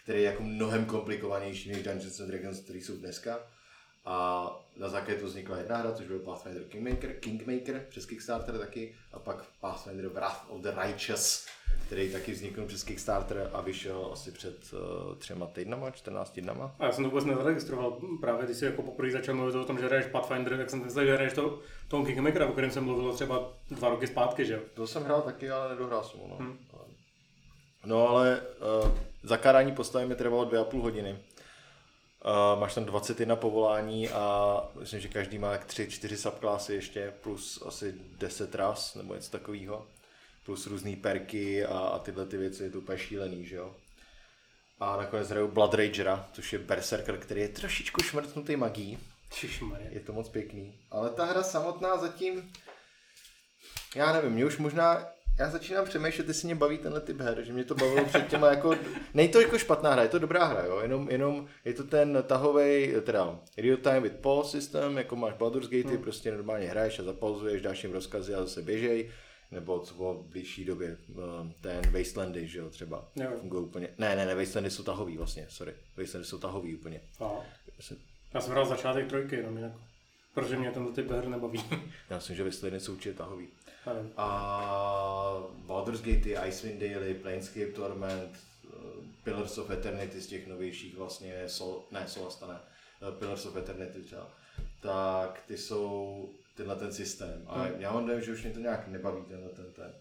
[0.02, 3.38] který je jako mnohem komplikovanější než Dungeons and Dragons, který jsou dneska.
[4.06, 8.94] A na základě to vznikla jedna hra, což byl Pathfinder Kingmaker, Kingmaker přes Kickstarter taky,
[9.12, 11.46] a pak Pathfinder Wrath of the Righteous,
[11.86, 16.74] který taky vznikl přes Kickstarter a vyšel asi před uh, třema týdnama, 14 dnama.
[16.78, 17.98] A já jsem to vůbec nezaregistroval.
[18.20, 21.06] Právě když jsi jako poprvé začal mluvit o tom, že hraješ Pathfinder, tak jsem myslel,
[21.06, 24.60] že hraješ to, toho Kingmakera, o kterém jsem mluvil třeba dva roky zpátky, že jo?
[24.74, 26.26] To jsem hrál taky, ale nedohrál jsem ho.
[26.28, 26.58] No, Hmm.
[27.84, 28.40] no ale
[28.84, 28.90] uh,
[29.22, 31.18] zakládání postavy mi trvalo dvě a půl hodiny.
[32.26, 37.62] Uh, máš tam 21 povolání a myslím, že každý má jak 3-4 subklasy ještě, plus
[37.66, 39.86] asi 10 ras nebo něco takového.
[40.44, 43.74] Plus různé perky a, a tyhle ty věci, je to úplně šílený, že jo.
[44.80, 48.98] A nakonec hraju Blood Ragera, což je berserker, který je trošičku šmrtnutý magií.
[49.30, 49.90] Čišmarje.
[49.92, 50.74] Je to moc pěkný.
[50.90, 52.52] Ale ta hra samotná zatím,
[53.94, 55.06] já nevím, mě už možná,
[55.38, 58.50] já začínám přemýšlet, jestli mě baví tenhle typ her, že mě to bavilo před těma
[58.50, 58.74] jako,
[59.14, 62.24] není to jako špatná hra, je to dobrá hra, jo, jenom, jenom je to ten
[62.26, 66.02] tahový, teda real time with pause system, jako máš Baldur's Gate, hmm.
[66.02, 69.10] prostě normálně hraješ a zapauzuješ, dáš jim rozkazy a zase běžej,
[69.50, 73.30] nebo co bylo v blížší době, eh, ten Wastelandy, že jo, třeba, Jo.
[73.40, 77.00] fungují úplně, ne, ne, ne, Wastelandy jsou tahový vlastně, sorry, Wastelandy jsou tahový úplně.
[78.34, 79.72] Já jsem hrál začátek trojky, jenom jinak.
[80.34, 81.64] Protože mě tento typ her nebaví.
[82.10, 83.48] já myslím, že Wastelandy jsou určitě tahový.
[84.16, 88.30] A Baldur's Gate, Icewind Dale, Planescape Torment,
[88.64, 88.68] eh,
[89.24, 92.58] Pillars of Eternity z těch novějších vlastně, Sol, ne, Solasta ne,
[93.08, 94.30] eh, Pillars of Eternity třeba,
[94.80, 97.42] tak ty jsou tenhle ten systém.
[97.46, 97.80] A Hmm.
[97.80, 99.92] já mám dojem, že už mě to nějak nebaví tenhle ten ten.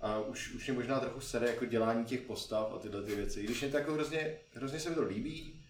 [0.00, 3.40] A už, už mě možná trochu sere jako dělání těch postav a tyhle ty věci.
[3.40, 5.60] I když mě to jako hrozně, hrozně se mi to líbí,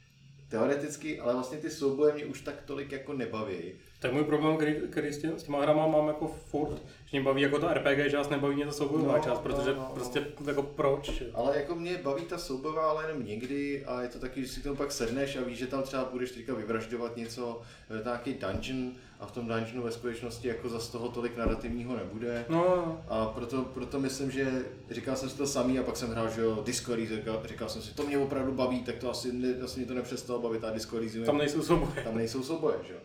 [0.48, 3.72] teoreticky, ale vlastně ty souboje mě už tak tolik jako nebaví.
[4.06, 6.74] Tak můj problém, který, který s, tě, s těma hrama mám jako furt,
[7.06, 9.76] že mě baví jako ta RPG část, nebaví mě ta soubojová No, část, protože no,
[9.76, 9.94] no, no.
[9.94, 11.22] prostě jako proč?
[11.34, 14.60] Ale jako mě baví ta soubová, ale jenom někdy a je to taky, že si
[14.60, 18.08] k tomu pak sedneš a víš, že tam třeba budeš teďka vyvražďovat něco, je to
[18.08, 22.44] nějaký dungeon a v tom dungeonu ve skutečnosti jako za z toho tolik narrativního nebude.
[22.48, 26.28] No, A proto, proto myslím, že říkal jsem si to samý a pak jsem hrál,
[26.30, 29.32] že jo, Discord, říkal, říkal jsem si, to mě opravdu baví, tak to asi,
[29.64, 32.04] asi mě to nepřestalo bavit a Discord tam nejsou souboje.
[32.04, 32.98] tam nejsou souboje, že jo.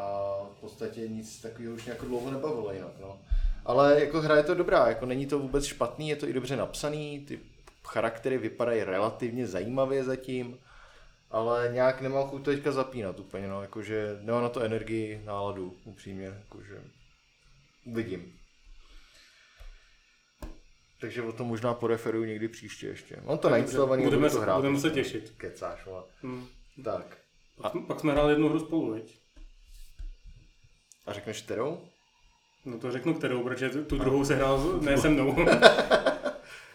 [0.00, 3.18] A v podstatě nic takového už nějak dlouho nebavilo jinak, no.
[3.64, 6.56] Ale jako hra je to dobrá, jako není to vůbec špatný, je to i dobře
[6.56, 7.40] napsaný, ty
[7.86, 10.58] charaktery vypadají relativně zajímavě zatím,
[11.30, 15.76] ale nějak nemám chuť to teďka zapínat úplně, no, jakože nemám na to energii, náladu,
[15.84, 16.82] upřímně, jakože
[17.84, 18.32] uvidím.
[21.00, 23.16] Takže o tom možná poreferuju někdy příště ještě.
[23.24, 24.56] Mám to nainstalovaný, budeme budu to hrát.
[24.56, 25.32] budeme se těšit.
[25.36, 26.02] Kecáš, vole.
[26.22, 26.46] Hm.
[26.84, 27.16] Tak.
[27.62, 29.20] Pak, jsme- pak jsme hráli jednu hru spolu, viď?
[31.10, 31.78] A řekneš kterou?
[32.64, 35.36] No to řeknu kterou, protože tu, druhou se hrál ne se mnou.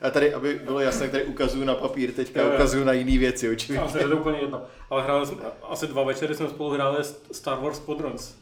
[0.01, 3.49] A tady, aby bylo jasné, tady ukazuju na papír, teďka Jo, ukazuju na jiné věci,
[3.49, 3.85] očividně.
[3.85, 4.61] Asi je to úplně jedno.
[4.89, 8.35] Ale hráli jsme, asi dva večery jsme spolu hráli Star Wars Squadrons,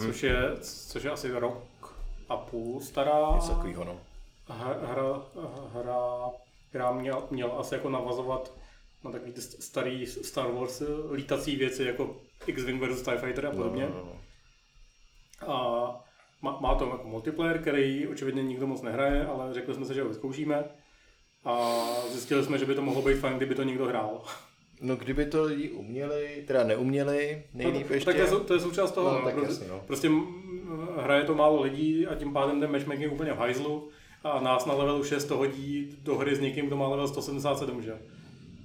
[0.00, 1.94] což je, což je asi rok
[2.28, 4.00] a půl stará Něco takovýho, no.
[4.48, 5.22] hra,
[5.72, 6.30] hra,
[6.72, 8.52] hra měl, měl asi jako navazovat
[9.04, 13.02] na takový ty starý Star Wars lítací věci, jako X-Wing vs.
[13.02, 13.82] TIE Fighter a podobně.
[13.82, 14.26] No, no, no.
[15.46, 15.54] A
[16.42, 20.02] má, má to jako multiplayer, který očividně nikdo moc nehraje, ale řekli jsme si, že
[20.02, 20.64] ho vyzkoušíme.
[21.44, 21.70] A
[22.10, 24.22] zjistili jsme, že by to mohlo být fajn, kdyby to někdo hrál.
[24.80, 28.06] no kdyby to lidi uměli, teda neuměli, nejlíp No, ještě.
[28.06, 29.12] Tak to je, sou- to je součást toho.
[29.12, 29.80] No, No, tak prostě, jasně, no.
[29.86, 30.10] prostě
[31.02, 33.88] hraje to málo lidí a tím pádem ten matchmaking je úplně v hajzlu
[34.24, 37.82] a nás na levelu 6 to hodí do hry s někým, kdo má level 177,
[37.82, 37.98] že?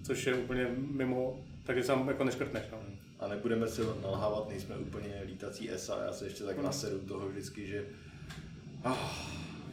[0.04, 2.64] Což je úplně mimo, takže tam jako neškrtneš.
[2.72, 2.78] No.
[3.22, 6.66] A nebudeme se nalhávat, nejsme úplně lítací ESA, já se ještě tak Hmm.
[6.66, 7.86] nasedu toho vždycky, že...
[8.84, 8.96] Ah,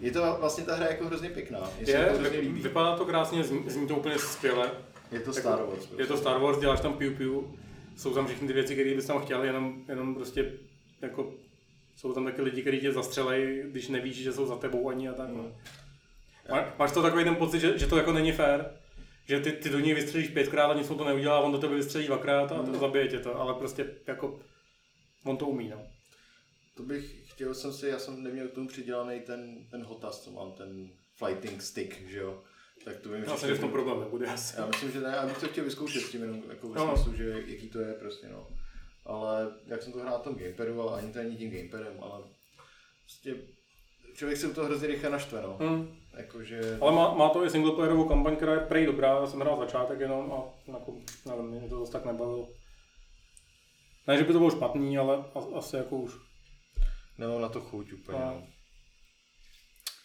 [0.00, 2.60] je to vlastně ta hra jako hrozně pěkná, se Je, to hrozně líbí.
[2.62, 4.70] vypadá to krásně, zní, zní to úplně skvěle.
[5.12, 5.86] Je to Jako- Star Wars.
[5.86, 6.02] prostě.
[6.02, 7.54] Je to Star Wars, děláš tam piu piu,
[7.96, 10.52] jsou tam všechny ty věci, které bys tam chtěl, jenom, jenom prostě
[11.02, 11.32] jako
[11.96, 15.12] jsou tam taky lidi, kteří tě zastřelejí, když nevíš, že jsou za tebou ani a
[15.12, 15.28] tak.
[15.28, 15.44] No.
[16.50, 18.70] Má- Máš to takový ten pocit, že, že to jako není fér,
[19.28, 21.74] že ty, ty do něj vystřelíš pětkrát a nic mu to neudělá, on do tebe
[21.74, 24.40] vystřelí dvakrát a to zabije tě to, ale prostě jako
[25.24, 25.86] on to umí, no.
[26.76, 30.30] To bych chtěl jsem si, já jsem neměl k tomu přidělaný ten, ten hotas, co
[30.30, 30.88] mám, ten
[31.24, 32.42] fighting stick, že jo.
[32.84, 34.56] Tak to vím, Já že v tom problém nebude asi.
[34.60, 36.96] Já myslím, že ne, já bych to chtěl vyzkoušet s tím jenom jako ve No.
[36.96, 38.46] smyslu, že jaký to je prostě, no.
[39.04, 42.22] Ale jak jsem to hrál na tom gamepadu, ale ani to není tím gamepadem, ale
[43.04, 43.34] prostě
[44.14, 45.56] člověk se u toho hrozně rychle naštve, no.
[45.60, 45.96] Hmm.
[46.18, 49.58] Jakože, Ale má, má to i singleplayerovou kampaň, která je prej dobrá, já jsem hrál
[49.58, 50.36] začátek jenom a
[50.72, 50.92] jako,
[51.26, 52.48] nevím, mě to zase tak nebavilo.
[54.06, 56.12] Ne, že by to bylo špatný, ale a- asi jako už.
[57.18, 58.24] nemám na to chuť úplně, No.
[58.24, 58.46] no.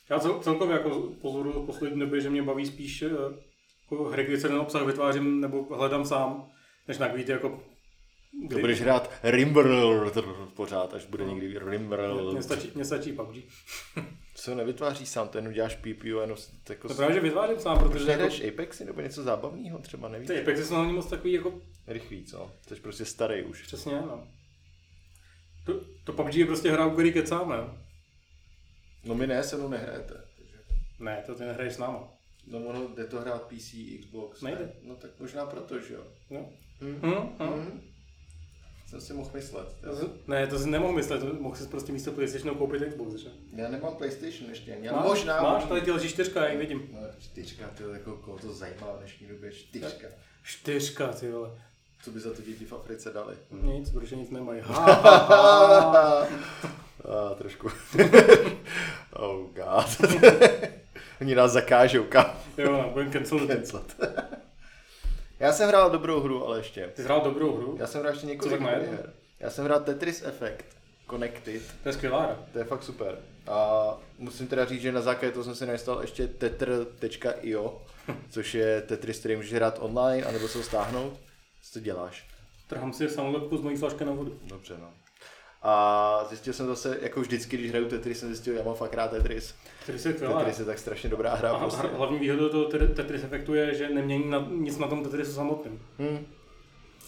[0.09, 0.89] Já cel, celkově jako
[1.21, 3.09] pozoruju v poslední době, že mě baví spíš eh,
[3.91, 6.51] jako hry, kde se ten obsah vytvářím nebo hledám sám,
[6.87, 7.63] než na ty jako...
[8.49, 10.11] To budeš hrát Rimbrl
[10.55, 12.31] pořád, až bude někdy Rimbrl.
[12.31, 13.35] Mně stačí, mně stačí PUBG.
[14.35, 16.37] Co nevytváří sám, to jenom děláš PPU, jenom
[16.69, 16.87] jako...
[16.87, 20.27] To právě, že vytvářím sám, Proč protože jako, nehraješ Apexy nebo něco zábavného třeba, nevíš?
[20.27, 22.51] ty Apexy jsou na moc takový jako Rychlý, co?
[22.67, 23.61] Jsi prostě starý už.
[23.61, 24.27] přesně, no.
[25.65, 27.57] To, to PUBG je prostě hra, u který kecáme.
[29.03, 30.13] No my ne, se mnou nehrajete.
[30.37, 30.57] takže-
[30.99, 32.07] Ne, to ty nehraješ s náma.
[32.47, 34.41] No ono jde to hrát PC, Xbox.
[34.41, 34.59] Nejde.
[34.65, 34.71] Ne?
[34.83, 36.03] No tak možná proto, že jo.
[36.29, 36.49] No.
[36.81, 37.29] Hm, hm.
[37.39, 37.81] Hm?
[38.93, 39.67] Jsem si mohl myslet.
[39.81, 43.29] To Ne, to si nemohl myslet, to mohl si prostě místo PlayStationu koupit Xbox, že?
[43.55, 45.41] Já nemám PlayStation ještě ani, Máš, ale možná.
[45.41, 46.89] Máš, tady ti leží čtyřka, já ji vidím.
[46.91, 50.07] No, čtyřka, to je jako koho to zajímá v dnešní době, čtyřka.
[50.43, 51.51] Čtyřka, ty vole.
[52.03, 53.35] Co by za to děti v Africe dali?
[53.51, 54.61] Nic, protože nic nemají.
[57.05, 57.67] A trošku.
[59.13, 60.11] oh god.
[61.21, 62.25] Oni nás zakážou, kam
[62.57, 63.47] jo, no, budem cancelit.
[63.49, 63.95] cancelat.
[65.43, 66.87] Já jsem hrál dobrou hru, ale ještě.
[66.87, 69.13] Ty jsi hrál dobrou hru, Já jsem hrál ještě několik her.
[69.39, 70.65] Já jsem hrál Tetris Effect
[71.09, 71.61] Connected.
[71.83, 72.39] to je skvělá hra.
[72.53, 73.17] To je fakt super.
[73.47, 77.81] A musím teda říct, že na základě toho jsem si nainstaloval ještě tetr.io,
[78.29, 81.19] což je Tetris, který můžeš hrát online, anebo se ho stáhnout.
[81.71, 82.27] Co děláš?
[82.67, 84.39] Trhám si samolepku z mojí flašky na vodu.
[84.43, 84.93] Dobře, no.
[85.63, 89.11] A zjistil jsem zase, jako vždycky, když hraju Tetris, jsem zjistil, já mám fakt rád
[89.11, 89.55] Tetris.
[89.85, 90.13] Tetris je.
[90.13, 91.51] Tetris je tak strašně dobrá hra.
[91.51, 91.87] A Prostě.
[91.87, 95.79] hlavní výhodou toho Tetris- efektu je, že nemění na, nic na tom Tetrisu samotném.
[95.99, 96.25] Hmm.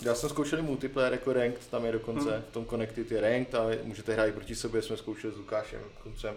[0.04, 2.42] Já jsem zkoušel multiplayer jako ranked, tam je dokonce, Hmm.
[2.50, 5.80] v tom Connected je ranked a můžete hrát i proti sobě, jsme zkoušeli s Lukášem
[5.98, 6.34] dokonce.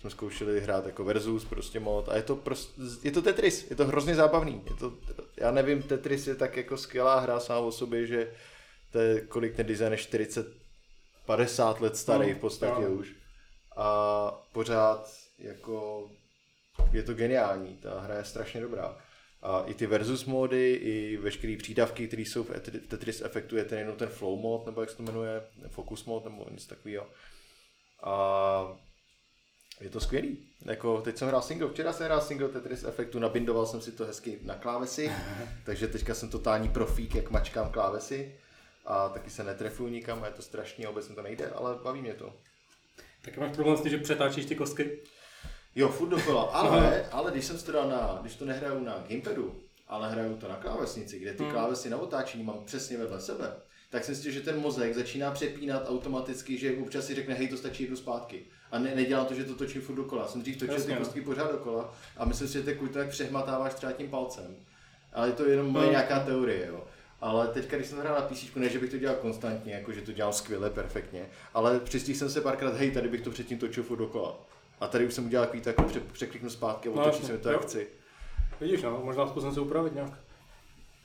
[0.00, 3.76] Jsme zkoušeli hrát jako versus prostě mod a je to prostě, je to Tetris, je
[3.76, 4.62] to hrozně zábavný.
[4.70, 4.92] Je to,
[5.36, 8.30] já nevím, Tetris je tak jako skvělá hra sám o sobě, že
[8.92, 10.46] to je, kolik ten design je 40,
[11.28, 12.90] 50 let starý No, v podstatě jo.
[12.90, 13.08] už.
[13.76, 16.10] A pořád jako
[16.92, 18.98] je to geniální, ta hra je strašně dobrá.
[19.42, 23.56] A i ty versus módy, i veškeré přídavky, které jsou v Etri- v Tetris Effectu,
[23.56, 26.68] je ten jenom ten flow mod, nebo jak se to jmenuje, focus mod, nebo něco
[26.68, 27.06] takového.
[28.02, 28.78] A
[29.80, 30.38] je to skvělý.
[30.64, 34.04] Jako, teď jsem hrál single, včera jsem hrál single Tetris Effectu, nabindoval jsem si to
[34.04, 35.12] hezky na klávesi,
[35.64, 38.34] takže teďka jsem totální profík, jak mačkám klávesy
[38.90, 42.14] a taky se netrefuju nikam a je to strašný, obecně to nejde, ale baví mě
[42.14, 42.32] to.
[43.24, 44.98] Taky máš problém s tím, že přetáčíš ty kostky?
[45.74, 49.60] Jo, furt dokola, ale, ale když jsem to dal na, když to nehraju na gamepadu,
[49.88, 51.52] ale hraju to na klávesnici, kde ty Hmm.
[51.52, 53.52] klávesy na otáčení mám přesně vedle sebe,
[53.90, 57.56] tak jsem zjistil, že ten mozek začíná přepínat automaticky, že občas si řekne, hej, to
[57.56, 58.42] stačí jednu zpátky.
[58.70, 60.28] A ne, nedělám to, že to točím furt dokola.
[60.28, 60.98] Jsem dřív točil Jasně, ty no.
[60.98, 64.56] kostky pořád dokola a myslím si, že tomu, jak přehmatáváš třeba tím palcem.
[65.12, 65.90] Ale je to jenom moje No.
[65.90, 66.84] nějaká teorie, jo.
[67.20, 70.00] Ale teďka, když jsem hrál na PC, ne, že bych to dělal konstantně, jako že
[70.00, 73.82] to dělal skvěle, perfektně, ale přistihl jsem se párkrát, hej, tady bych to předtím točil
[73.82, 74.36] furt dokola.
[74.80, 77.38] A tady už jsem udělal takový tak, pře- překliknu zpátky a No, otočím se mi
[77.38, 77.86] to, jak chci.
[78.60, 80.12] Vidíš, no, možná zkusím se upravit nějak.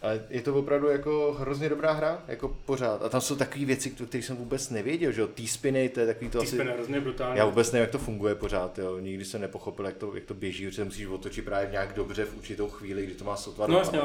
[0.04, 3.02] Ale je to opravdu jako hrozně dobrá hra, jako pořád.
[3.04, 6.30] A tam jsou takové věci, které jsem vůbec nevěděl, že jo, T-spiny, to je takový
[6.30, 6.58] to Ty asi...
[6.58, 7.38] hrozně brutální.
[7.38, 9.00] Já vůbec nevím, jak to funguje pořád, jo.
[9.00, 12.26] Nikdy jsem nepochopil, jak to, jak to běží, že se musíš otočit právě nějak dobře
[12.26, 14.00] v určitou chvíli, kdy to má sotva No jasně,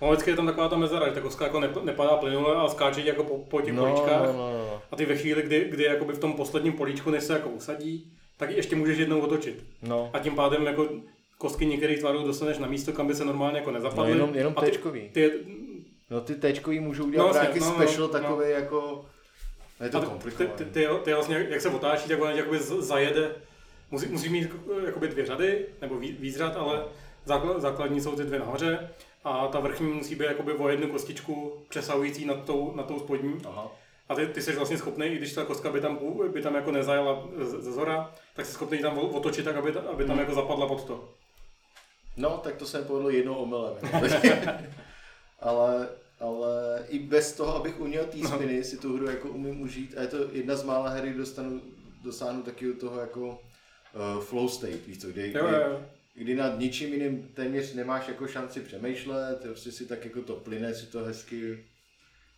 [0.00, 2.68] no, vždycky je tam taková ta mezera, že ta kostka jako nep- nepadá plynule a
[2.68, 4.26] skáče jako po, po těch no, poličkách.
[4.26, 4.82] no, no, no.
[4.90, 8.12] A ty ve chvíli, kdy, kdy jakoby v tom posledním políčku, než se jako usadí,
[8.36, 9.64] tak ještě můžeš jednou otočit.
[9.82, 10.10] no.
[10.12, 10.88] A tím pádem jako
[11.42, 14.12] kostky některých tvarů dostaneš na místo, kam by se normálně jako no nezapadly.
[14.12, 15.08] jenom, jenom ty, tečkový.
[15.08, 15.32] ty,
[16.10, 18.12] No ty tečkový můžou udělat No, no, jasně, nějaký no, no, special no.
[18.12, 19.04] takový jako...
[19.80, 20.54] No, je to a ty, komplikované.
[20.56, 23.30] ty, ty, ty, vlastně, jak se otáčí, tak on jakoby zajede.
[23.90, 24.50] Musí, musí mít
[24.82, 26.84] eh, jakoby dvě řady, nebo ví- víc řad, ale
[27.24, 28.90] základ, základní jsou ty dvě nahoře.
[29.24, 33.34] A ta vrchní musí být jakoby o jednu kostičku přesahující nad tou, nad tou spodní.
[33.44, 33.72] Aha.
[34.08, 35.98] A ty, ty jsi vlastně schopný, i když ta kostka by tam,
[36.32, 40.18] by tam jako nezajela ze zora, tak jsi schopný tam otočit tak, aby, aby tam
[40.18, 41.08] jako zapadla pod to.
[42.16, 43.74] No, tak to jsem povedl jednou omylem.
[45.40, 45.88] ale,
[46.20, 49.94] ale i bez toho, abych uměl té spiny, si tu hru jako umím užít.
[49.98, 51.60] A je to jedna z mála her, kdy dostanu,
[52.04, 55.82] dosáhnu taky toho jako uh, flow state, víš co, kdy, Jo, kdy, jo, jo.
[56.14, 60.74] kdy nad ničím jiným téměř nemáš jako šanci přemýšlet, prostě si tak jako to plyne,
[60.74, 61.64] si to hezky.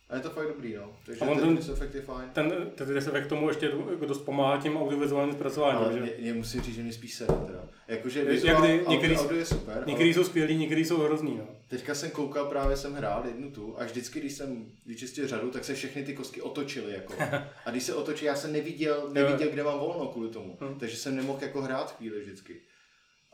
[0.09, 0.97] A je to fakt dobrý, no.
[1.05, 2.29] Takže A on ten, ten- ten efekt je fajn.
[2.33, 5.77] Ten Tetris k tomu ještě jako dost pomáhá tím audiovizuálním zpracováním.
[5.81, 5.99] Ale že?
[5.99, 7.69] mě, mě musím říct, že mě spíš sedne teda.
[7.87, 10.97] Jakože Jak vizuál, kdy- audio, některý- audio je super, ale- Některý jsou skvělí, některý jsou
[10.97, 11.37] hrozný.
[11.37, 11.47] No.
[11.67, 15.65] Teďka jsem koukal, právě jsem hrál jednu tu a vždycky, když jsem vyčistil řadu, tak
[15.65, 16.93] se všechny ty kostky otočily.
[16.93, 17.13] Jako.
[17.65, 20.57] A když se otočí, já jsem neviděl, neviděl kde mám volno kvůli tomu.
[20.61, 20.79] Hmm.
[20.79, 22.61] Takže jsem nemohl jako hrát chvíli vždycky.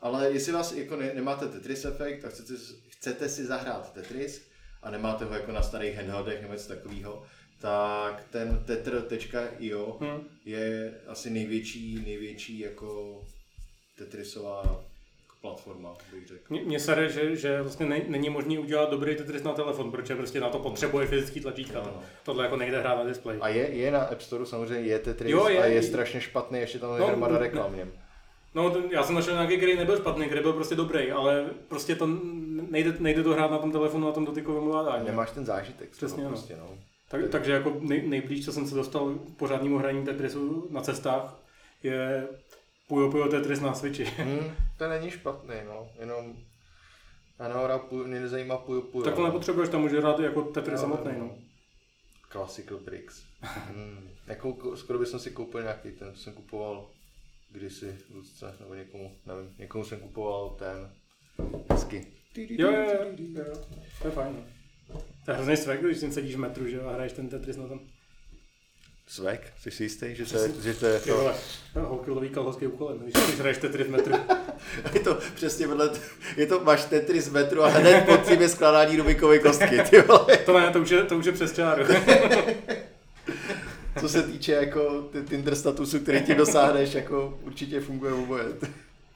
[0.00, 2.54] Ale jestli vás jako ne, nemáte Tetris efekt a chcete,
[2.88, 4.51] chcete si zahrát Tetris
[4.82, 7.22] a nemáte ho jako na starých handheldech nebo něco takového,
[7.60, 10.20] tak ten tetr.io Hm.
[10.44, 13.20] je asi největší, největší jako
[13.98, 14.80] Tetrisová
[15.40, 16.54] platforma, bych řekl.
[16.64, 20.40] Mě sere, že, že vlastně ne, není možný udělat dobrý Tetris na telefon, protože prostě
[20.40, 21.78] na to potřebuje fyzický tlačítka.
[21.78, 22.02] No, no.
[22.24, 23.40] tohle jako nejde hrát na displeji.
[23.40, 25.62] A je, je na App Store samozřejmě, je Tetris Jo, je.
[25.62, 27.76] a je strašně špatný, ještě tam je No, hromada no, reklam.
[28.54, 32.06] No, já jsem našel nějaký, který nebyl špatný, který byl prostě dobrý, ale prostě to
[32.72, 35.06] nejde, nejde to hrát na tom telefonu, na tom dotykovém ovládání.
[35.06, 35.88] Nemáš ten zážitek.
[35.90, 36.28] toho Přesně, no.
[36.28, 36.78] prostě, no.
[37.08, 41.40] Tak, takže jako nej, nejblíž, co jsem se dostal k pořádnímu hraní Tetrisu na cestách,
[41.82, 42.28] je
[42.88, 44.04] Puyo Puyo Tetris na Switchi.
[44.16, 46.36] Hmm, to není špatný, no, jenom
[47.38, 49.04] já puju, mě nezajímá puju, puju.
[49.04, 51.12] tak to nepotřebuješ, tam může hrát i jako Tetris samotný.
[51.18, 51.30] No.
[52.32, 53.22] Classical Bricks.
[53.42, 54.08] Hmm.
[54.26, 56.86] Jako, skoro bych si koupil nějaký ten, jsem kupoval
[57.50, 60.90] kdysi Lucce, nebo někomu, nevím, někomu jsem kupoval ten
[61.70, 62.06] hezky.
[62.36, 63.54] Jo, jo, jo, jo,
[64.02, 64.44] to je fajn.
[64.88, 65.02] No.
[65.24, 67.56] To je hrozný svek, když si sedíš v metru že, jo, a hraješ ten Tetris
[67.56, 67.80] na tom.
[69.08, 72.98] Svek, jsi si jistý, že to je, že to je Ty to, vole, kalhosky úkolem,
[72.98, 74.14] když, když hraješ Tetris v metru.
[74.94, 75.90] Je to přesně vedle,
[76.36, 80.36] je to, máš Tetris metru a hned pod tím je skládání Rubikovy kostky, ty vole.
[80.36, 81.84] To ne, to už je, to už je přes čáru.
[84.00, 88.44] Co se týče jako ty Tinder statusu, který ti dosáhneš, jako určitě funguje oboje.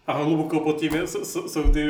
[0.07, 1.89] A hluboko pod tím je, jsou, jsou ty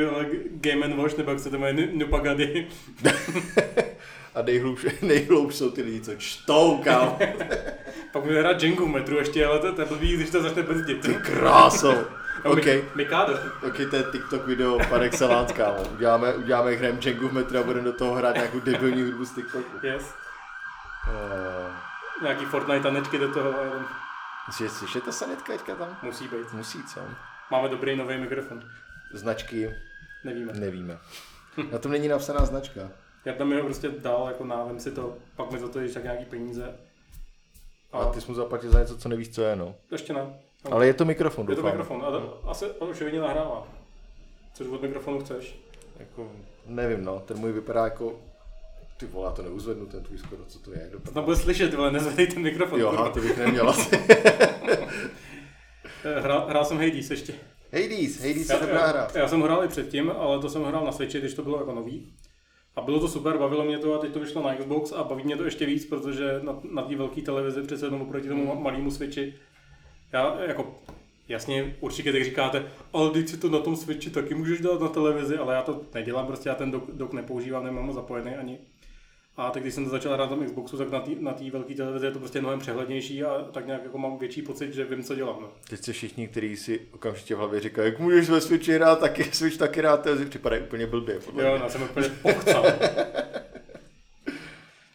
[0.51, 2.67] Game and Watch, nebo jak se to jmenuje, Nupagady.
[4.35, 7.17] A nejhloubš, nejhloubš jsou ty lidi, co čtou, kam.
[8.11, 10.63] Pak může hrát Jengu v metru ještě, ale to, to je blbý, když to začne
[10.63, 11.01] brzdit.
[11.01, 11.93] Ty krásou.
[12.43, 13.33] OK, Mikado.
[13.67, 15.83] OK, to je TikTok video par excellence, kámo.
[15.93, 19.35] Uděláme, uděláme hrajeme Jengu v metru a budeme do toho hrát nějakou debilní hudbu z
[19.35, 19.77] TikToku.
[19.83, 20.13] Yes.
[21.07, 21.71] Uh,
[22.21, 23.53] Nějaký Fortnite tanečky do toho
[24.67, 25.97] slyšíte sanitka teďka tam?
[26.01, 26.53] musí být.
[26.53, 26.99] Musí, co?
[27.51, 28.63] Máme dobrý nový mikrofon.
[29.13, 29.69] Značky
[30.23, 30.53] Nevíme.
[30.53, 30.97] nevíme.
[31.71, 32.81] Na tom není napsaná značka.
[33.25, 35.99] Já tam mi ho prostě dal jako návem si to, pak mi za to ještě
[35.99, 36.75] nějaký peníze.
[37.91, 39.75] A ty jsi mu zaplatil za něco, co nevíš, co je, no.
[39.91, 40.21] Ještě ne.
[40.65, 41.71] No, Ale je to mikrofon, je to doufám.
[41.71, 42.03] mikrofon.
[42.05, 43.67] A to, asi on už hodně nahrává.
[44.53, 45.59] Což od mikrofonu chceš?
[45.99, 46.31] Jako,
[46.65, 47.19] nevím, no.
[47.19, 48.19] Ten můj vypadá jako...
[48.97, 51.13] Ty vole, to neuzvednu, ten tvůj skoro, co to je, jak To dopadá.
[51.13, 52.79] tam bude slyšet, ale nezvedej ten mikrofon.
[52.79, 53.95] Jo, aha, to bych neměl asi.
[56.19, 57.33] Hrál, hrál jsem Hades ještě.
[57.73, 59.07] Hades, Hades je dobrá hra.
[59.13, 61.57] já, já, jsem hrál i předtím, ale to jsem hrál na Switchi, když to bylo
[61.59, 62.13] jako nový.
[62.75, 65.23] A bylo to super, bavilo mě to a teď to vyšlo na Xbox a baví
[65.23, 68.91] mě to ještě víc, protože na, na té velké televizi přece jenom oproti tomu malému
[68.91, 69.33] Switchi.
[70.13, 70.75] Já jako,
[71.27, 74.87] jasně, určitě teď říkáte, ale teď si to na tom Switchi taky můžeš dát na
[74.87, 78.59] televizi, ale já to nedělám, prostě já ten dok, dok nepoužívám, nemám ho zapojený ani.
[79.37, 81.73] A tak když jsem to začal hrát na tom Xboxu, tak na té na velké
[81.73, 85.03] televizi je to prostě mnohem přehlednější a tak nějak jako mám větší pocit, že vím,
[85.03, 85.37] co dělám.
[85.41, 85.49] No.
[85.69, 89.23] Teď se všichni, kteří si okamžitě v hlavě říkají, jak můžeš ve Switchi hrát, taky
[89.23, 91.19] Switch taky hrát, to připadají úplně blbě.
[91.19, 92.65] Podle Jo, já jsem úplně pochcal.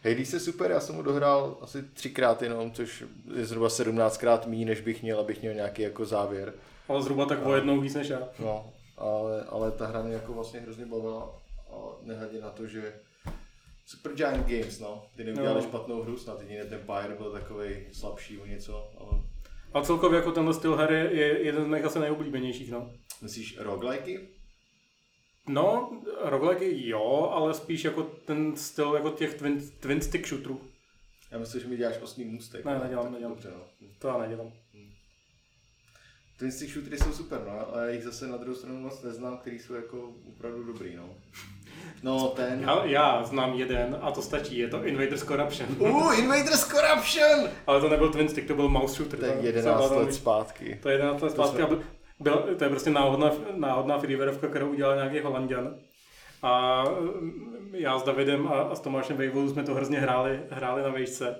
[0.03, 3.03] Hades je super, já jsem ho dohrál asi třikrát jenom, což
[3.35, 6.53] je zhruba 17krát méně, než bych měl, abych měl nějaký jako závěr.
[6.87, 8.29] Ale zhruba tak o jednou víc než já.
[8.39, 11.35] No, ale, ale ta hra mě jako vlastně hrozně bavila
[11.71, 12.93] a nehledě na to, že
[13.85, 15.67] Super Giant Games, no, ty neudělali No.
[15.67, 19.21] špatnou hru, snad jedině ten Pyre byl takový slabší o něco, ale
[19.73, 22.91] A celkově jako tenhle styl hry je jeden z mých asi nejoblíbenějších, no.
[23.21, 24.21] myslíš roguelike?
[25.47, 30.61] No, roguelike jo, ale spíš jako ten styl jako těch twin, twin stick shooterů.
[31.31, 32.65] Já myslím, že mi děláš osmý můstek.
[32.65, 33.33] Ne, nedělám, tak nedělám.
[33.33, 33.87] Dobře, no.
[33.99, 34.51] To já nedělám.
[36.37, 39.59] Twin stick shootery jsou super, no, ale jich zase na druhou stranu moc neznám, který
[39.59, 41.09] jsou jako opravdu dobrý, no.
[42.03, 42.59] No, ten...
[42.61, 45.69] Já, já znám jeden a to stačí, je to Invaders Corruption.
[45.79, 47.49] Uh, Invaders Corruption!
[47.67, 49.19] ale to nebyl twin stick, to byl mouse shooter.
[49.19, 50.79] To je to- 11 to- let zpátky.
[50.83, 51.81] To je 11 let zpátky a byl,
[52.19, 55.75] byl, to je prostě náhodná, náhodná freewareovka, kterou udělal nějaký holanděn.
[56.43, 60.81] A mm, já s Davidem a, a s Tomášem Vejvolou jsme to hrozně hráli, hráli
[60.81, 61.35] na vejšce.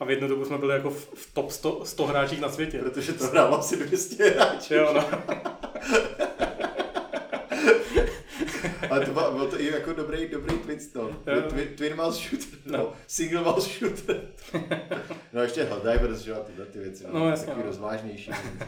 [0.00, 2.78] A v jednu dobu jsme byli jako v, v top 100, 100 hráčích na světě.
[2.78, 4.74] Protože to hrálo asi 200 hráčů.
[4.74, 5.04] Jo, no.
[8.90, 11.02] Ale to bylo, bylo to i jako dobrý, dobrý twist, no.
[11.26, 11.42] Jo.
[11.48, 12.78] Twin, twin mouse shooter, no.
[12.78, 12.92] No.
[13.06, 14.20] Single mouse shooter.
[15.32, 17.04] no ještě Helldivers, že jo, a tyhle ty věci.
[17.12, 17.70] No, jasně, Takový no.
[17.70, 18.30] rozvážnější.
[18.30, 18.64] To,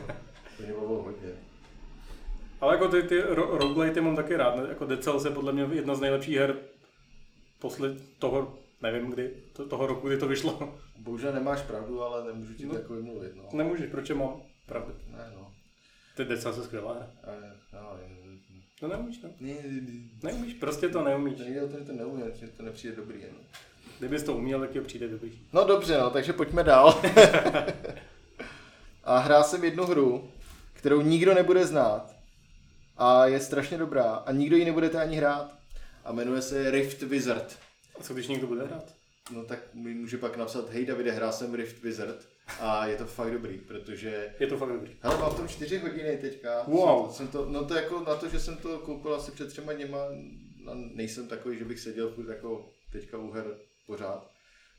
[0.56, 1.28] to mě bavilo hodně.
[2.60, 4.56] Ale jako ty, ty ro- roguelite mám taky rád.
[4.56, 4.62] ne?
[4.68, 6.56] Jako Dead Cells je podle mě jedna z nejlepších her
[7.58, 10.74] posle toho, nevím kdy, to, toho roku, kdy to vyšlo.
[10.98, 12.72] Bohužel nemáš pravdu, ale nemůžu ti No.
[12.72, 12.78] no.
[12.80, 13.48] takový mluvit, no.
[13.52, 14.94] Nemůžeš, proč je mám pravdu.
[15.06, 15.52] Ne, no.
[16.16, 17.06] Ty Dead Cells je skvělá hra.
[17.24, 17.30] A,
[17.72, 17.96] no,
[18.80, 19.30] To neumíš, no.
[19.40, 19.80] ne, ne,
[20.22, 21.38] Neumíš, prostě to neumíš.
[21.38, 23.30] ne, nejde o to, že to neumím, že to nepřijde dobrý jen.
[23.98, 25.38] Kdybys to uměl, tak ti přijde dobrý.
[25.52, 27.02] No dobře, no, takže pojďme dál.
[29.04, 30.30] a hrál jsem jednu hru,
[30.72, 32.14] kterou nikdo nebude znát
[32.96, 35.54] a je strašně dobrá a nikdo ji nebudete ani hrát
[36.04, 37.58] a jmenuje se Rift Wizard.
[38.00, 38.94] A co když někdo bude hrát?
[39.32, 42.28] No tak mi může pak napsat, hej Davide, hrál jsem Rift Wizard
[42.60, 44.96] a je to fakt dobrý, protože Je to fakt dobrý.
[45.00, 46.62] Hele, mám v tom čtyři hodiny teďka.
[46.66, 47.06] Wow.
[47.06, 49.72] Jsem, jsem to, no to jako na to, že jsem to koupil asi před třema
[49.72, 49.98] dněma,
[50.66, 53.44] a nejsem takový, že bych seděl furt jako teďka u her
[53.86, 54.30] pořád.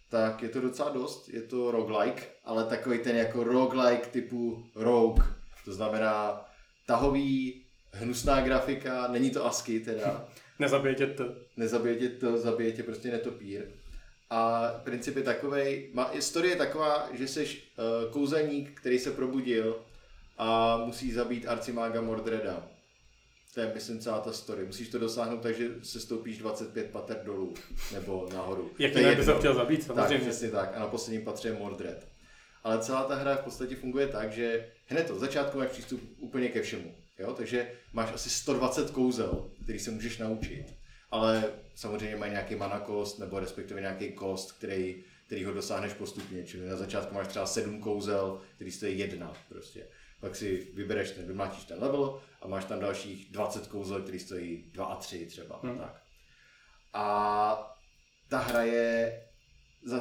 [0.09, 5.25] Tak je to docela dost, je to roguelike, ale takový ten jako roguelike typu rogue.
[5.65, 6.45] To znamená
[6.85, 7.61] tahový,
[7.91, 10.27] hnusná grafika, není to ASCII teda.
[10.59, 11.25] Nezabije tě to.
[11.57, 13.61] Nezabije tě to, zabije tě prostě netopír.
[14.33, 19.85] A princip je takovej, má, story je taková, že jsi uh, kouzelník, který se probudil
[20.37, 22.67] a musí zabít arcimága Mordreda.
[23.53, 24.65] To je, myslím, celá ta story.
[24.65, 27.53] Musíš to dosáhnout tak, že se stoupíš 25 pater dolů,
[27.93, 28.71] nebo nahoru.
[28.79, 30.17] Jak To je bys chtěl zabít, Tak, samozřejmě.
[30.19, 30.73] přesně tak.
[30.75, 32.07] A na posledním patře je Mordred.
[32.63, 36.49] Ale celá ta hra v podstatě funguje tak, že hned od začátku máš přístup úplně
[36.49, 36.95] ke všemu.
[37.19, 37.33] Jo?
[37.33, 40.65] Takže máš asi 120 kouzel, který se můžeš naučit.
[41.11, 41.43] Ale
[41.81, 46.43] samozřejmě mají nějaký mana kost, nebo respektive nějaký kost, který, který ho dosáhneš postupně.
[46.43, 49.87] Čili na začátku máš třeba 7 kouzel, který stojí jedna prostě.
[50.19, 54.71] Pak si vybereš ten, vymlátíš ten level a máš tam dalších 20 kouzel, který stojí
[54.71, 55.59] 2 a 3 třeba.
[55.63, 55.77] Hmm.
[55.77, 56.01] Tak.
[56.93, 57.77] A
[58.29, 59.23] ta hra je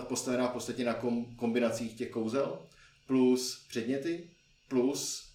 [0.08, 2.66] postavená v podstatě na kom, kombinacích těch kouzel,
[3.06, 4.30] plus předměty,
[4.68, 5.29] plus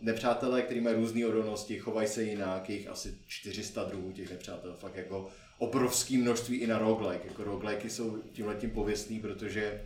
[0.00, 4.96] nepřátelé, kteří mají různé odolnosti, chovají se jinak, jich asi 400 druhů těch nepřátel, fakt
[4.96, 5.28] jako
[5.58, 7.28] obrovské množství i na roguelike.
[7.28, 9.82] Jako roguelike jsou tímhle tím pověstný, protože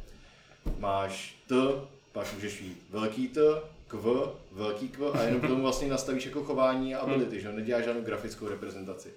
[0.79, 1.55] máš T,
[2.13, 3.41] pak můžeš jít velký T,
[3.87, 4.07] kv,
[4.53, 8.03] velký kv a jenom k tomu vlastně nastavíš jako chování a ability, že neděláš žádnou
[8.03, 9.15] grafickou reprezentaci.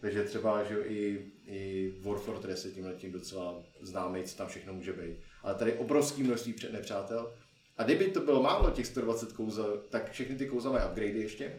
[0.00, 4.72] Takže třeba, že i, i War Fortress je tímhle tím docela známý, co tam všechno
[4.72, 5.16] může být.
[5.42, 7.32] Ale tady obrovský množství nepřátel.
[7.78, 11.52] A kdyby to bylo málo těch 120 kouzel, tak všechny ty kouzla mají upgradey ještě.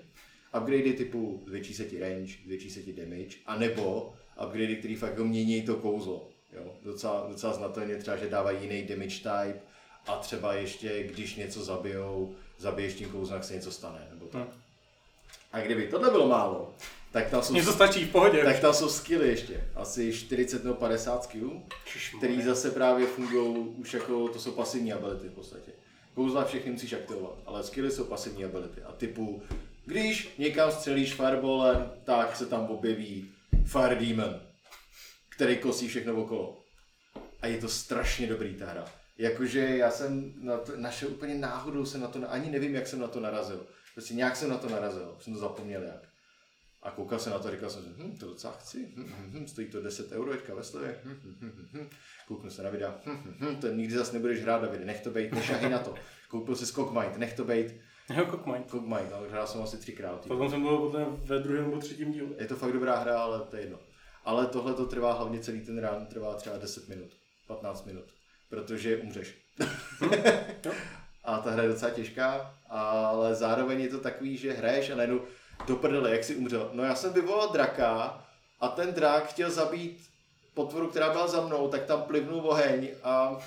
[0.58, 4.14] Upgradey typu zvětší se ti range, zvětší se ti damage, anebo
[4.46, 6.30] upgradey, který fakt jako mění to kouzlo.
[6.54, 9.60] Jo, docela, docela znatelně třeba, že dávají jiný damage type
[10.08, 14.08] a třeba ještě, když něco zabijou, zabiješ tím kouzlem, tak se něco stane.
[14.10, 14.42] Nebo tak.
[14.42, 14.62] Hmm.
[15.52, 16.74] A kdyby tohle bylo málo,
[17.12, 18.44] tak tam jsou, to stačí v pohodě.
[18.44, 19.64] tak tam jsou skilly ještě.
[19.76, 21.64] Asi 40 nebo 50 skillů,
[22.18, 25.72] který zase právě fungují už jako, to jsou pasivní ability v podstatě.
[26.14, 28.82] Kouzla všechny musíš aktivovat, ale skilly jsou pasivní ability.
[28.82, 29.44] A typu,
[29.86, 33.32] když někam střelíš fireballem, tak se tam objeví
[33.66, 34.42] Fire Demon,
[35.30, 36.64] který kosí všechno okolo.
[37.42, 38.86] A je to strašně dobrý ta hra.
[39.18, 43.00] Jakože já jsem na to, našel úplně náhodou jsem na to, ani nevím, jak jsem
[43.00, 43.68] na to narazil.
[43.94, 46.09] Prostě nějak jsem na to narazil, jsem to zapomněl jak.
[46.84, 49.32] A koukal jsem na to a říkal jsem si, hm, to docela chci, hm, hm,
[49.34, 51.90] hm, stojí to 10 euro teďka ve slevě, hm, hm, hm, hm, hm.
[52.28, 55.12] kouknu se na videa, hm, hm, hm, to nikdy zase nebudeš hrát, Davide, nech to
[55.12, 55.96] bejt, nešahy na to.
[56.28, 57.76] Koupil si Skokmind, nech to bejt,
[58.16, 58.68] Jo, Cockmind.
[58.68, 60.26] Skokmind, ale hrál jsem asi třikrát.
[60.28, 62.36] Potom jsem byl potom ve druhém nebo třetím dílu.
[62.40, 63.80] Je to fakt dobrá hra, ale to je jedno.
[64.26, 67.10] Ale tohle to trvá hlavně celý ten run, trvá třeba 10 minut,
[67.48, 68.06] 15 minut,
[68.50, 69.38] protože umřeš.
[71.24, 75.22] A ta hra je docela těžká, ale zároveň je to takový, že hraješ a najednou
[75.68, 76.70] do prdele, jak jsi umřel.
[76.74, 78.24] No já jsem vyvolal draka
[78.60, 80.10] a ten drak chtěl zabít
[80.54, 83.38] potvoru, která byla za mnou, tak tam plivnul oheň a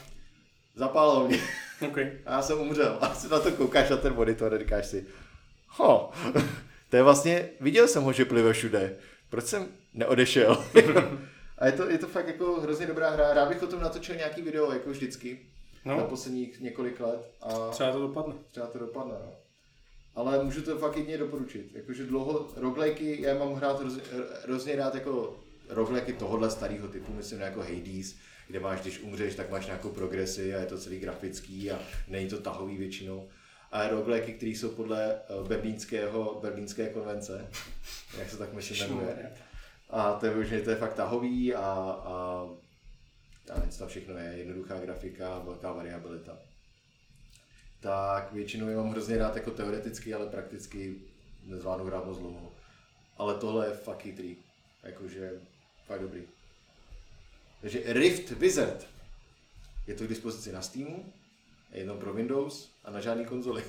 [0.75, 1.39] zapálil mě.
[1.89, 2.13] Okay.
[2.27, 2.99] A já jsem umřel.
[3.01, 5.07] A si na to koukáš na ten monitor a říkáš si,
[5.69, 6.11] ho,
[6.91, 8.97] to je vlastně, viděl jsem ho, že plive všude.
[9.31, 10.65] Proč jsem neodešel?
[11.59, 13.35] a je to, je to fakt jako hrozně dobrá hra.
[13.35, 15.47] Rád bych o tom natočil nějaký video, jako vždycky,
[15.85, 15.97] no.
[15.97, 17.35] na posledních několik let.
[17.43, 18.35] A třeba to dopadne.
[18.51, 19.15] třeba to dopadne.
[19.27, 19.33] No.
[20.15, 21.71] Ale můžu to fakt jedině doporučit.
[21.75, 24.03] Jakože dlouho, roguelikey, já mám hrát hrozně,
[24.45, 25.37] hrozně rád jako
[25.69, 28.15] roguelikey tohohle starého typu, myslím jako Hades,
[28.49, 32.29] kde máš, když umřeš, tak máš nějakou progresi a je to celý grafický a není
[32.29, 33.29] to tahový většinou.
[33.73, 37.49] A roguelikey, které jsou podle eh, berlínského, berlínské konvence,
[38.19, 39.33] jak se tak myslím jmenuje.
[39.91, 41.61] A to je, vyloženě- to je fakt tahový a,
[42.05, 42.47] a
[43.71, 46.39] co tam všechno je, jednoduchá grafika, velká variabilita.
[47.83, 50.95] Tak většinou je mám hrozně rád jako teoreticky, ale prakticky
[51.45, 52.53] nezvládnu hrát moc dlouho.
[53.19, 54.37] Ale tohle je fakt chytrý.
[54.83, 55.41] Jakože
[55.87, 56.23] fakt dobrý.
[57.61, 58.87] Takže Rift Wizard.
[59.87, 61.13] Je to k dispozici na Steamu,
[61.73, 63.65] je jenom pro Windows a na žádný konzoli.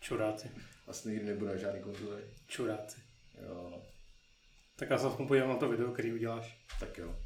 [0.00, 0.50] Čuráci.
[0.86, 2.22] Vlastně nikdy nebudu na žádný konzoli.
[2.46, 3.00] Čuráci.
[3.48, 3.82] Jo, no.
[4.76, 6.58] Tak já se aspoň podívám na to video, který uděláš.
[6.80, 7.16] tak jo.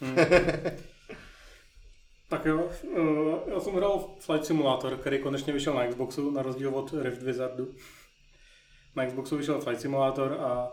[2.32, 6.74] Tak jo, eh, já jsem hrál Flight Simulator, který konečně vyšel na Xboxu, na rozdíl
[6.74, 7.74] od Rift Wizardu.
[8.96, 10.72] Na Xboxu vyšel Flight Simulator a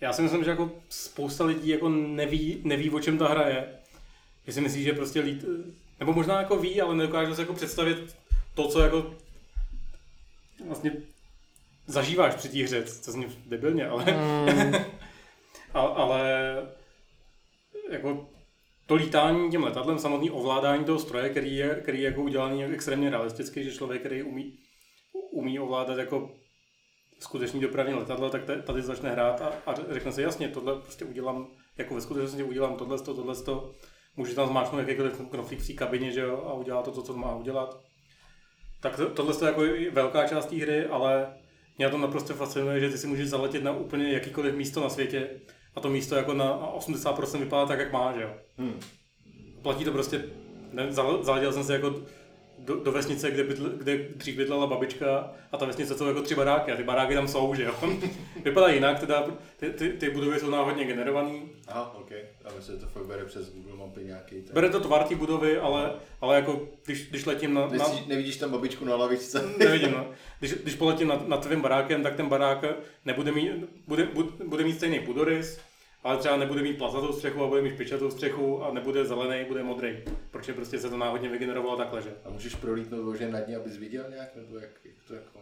[0.00, 3.78] já si myslím, že jako spousta lidí jako neví, neví, o čem ta hra je.
[4.46, 5.44] Že si myslí, že prostě lít,
[6.00, 8.16] nebo možná jako ví, ale nedokáže se jako představit
[8.54, 9.14] to, co jako
[10.66, 10.92] vlastně
[11.86, 14.04] zažíváš při té hře, co zní debilně, ale,
[15.74, 16.56] a, ale
[17.90, 18.31] jako
[18.86, 23.10] to lítání tím letadlem, samotný ovládání toho stroje, který je, který je jako udělaný extrémně
[23.10, 24.58] realisticky, že člověk, který umí,
[25.32, 26.30] umí ovládat jako
[27.20, 31.46] skutečný dopravní letadlo, tak tady začne hrát a, a řekne si jasně, tohle prostě udělám,
[31.78, 33.72] jako ve skutečnosti udělám tohle, tohle, tohle,
[34.16, 37.16] může tam zmáčknout jakýkoliv knoflík v té kabině, že jo, a udělá to, to, co
[37.16, 37.80] má udělat.
[38.80, 41.34] Tak to, tohle je jako velká část té hry, ale
[41.78, 45.40] mě to naprosto fascinuje, že ty si můžeš zaletět na úplně jakýkoliv místo na světě
[45.74, 48.30] a to místo jako na 80% vypadá tak, jak má, že jo.
[48.58, 48.80] Hmm.
[49.62, 50.24] Platí to prostě,
[50.72, 50.92] ne,
[51.22, 51.94] zaletěl jsem se jako
[52.64, 56.34] do, do vesnice, kde, bydl, kde dřív bydlela babička a ta vesnice jsou jako tři
[56.34, 57.74] baráky a ty baráky tam jsou, že jo.
[58.44, 61.42] Vypadá jinak, teda ty, ty, ty budovy jsou náhodně generovaný.
[61.68, 62.12] Aha, ok.
[62.44, 64.34] A myslím, že to fakt bere přes Google Mapy nějaký.
[64.42, 68.06] ten- Bere to tvar té budovy, ale, ale jako když, když letím na, na, Nevidíš,
[68.06, 69.44] nevidíš tam babičku na lavičce?
[69.58, 70.06] Nevidím, no.
[70.40, 72.64] Když, když poletím nad, nad tvým barákem, tak ten barák
[73.04, 73.52] nebude mít,
[73.86, 75.60] bude, bude, bude mít stejný půdorys,
[76.02, 79.62] ale třeba nebude mít plazatou střechu a bude mít špičatou střechu a nebude zelený, bude
[79.62, 80.02] modrý.
[80.30, 82.10] Protože prostě se to náhodně vygenerovalo takhle, že?
[82.24, 85.40] A můžeš prolítnout lože nad ní, abys viděl nějak, nebo jak, jak to jako...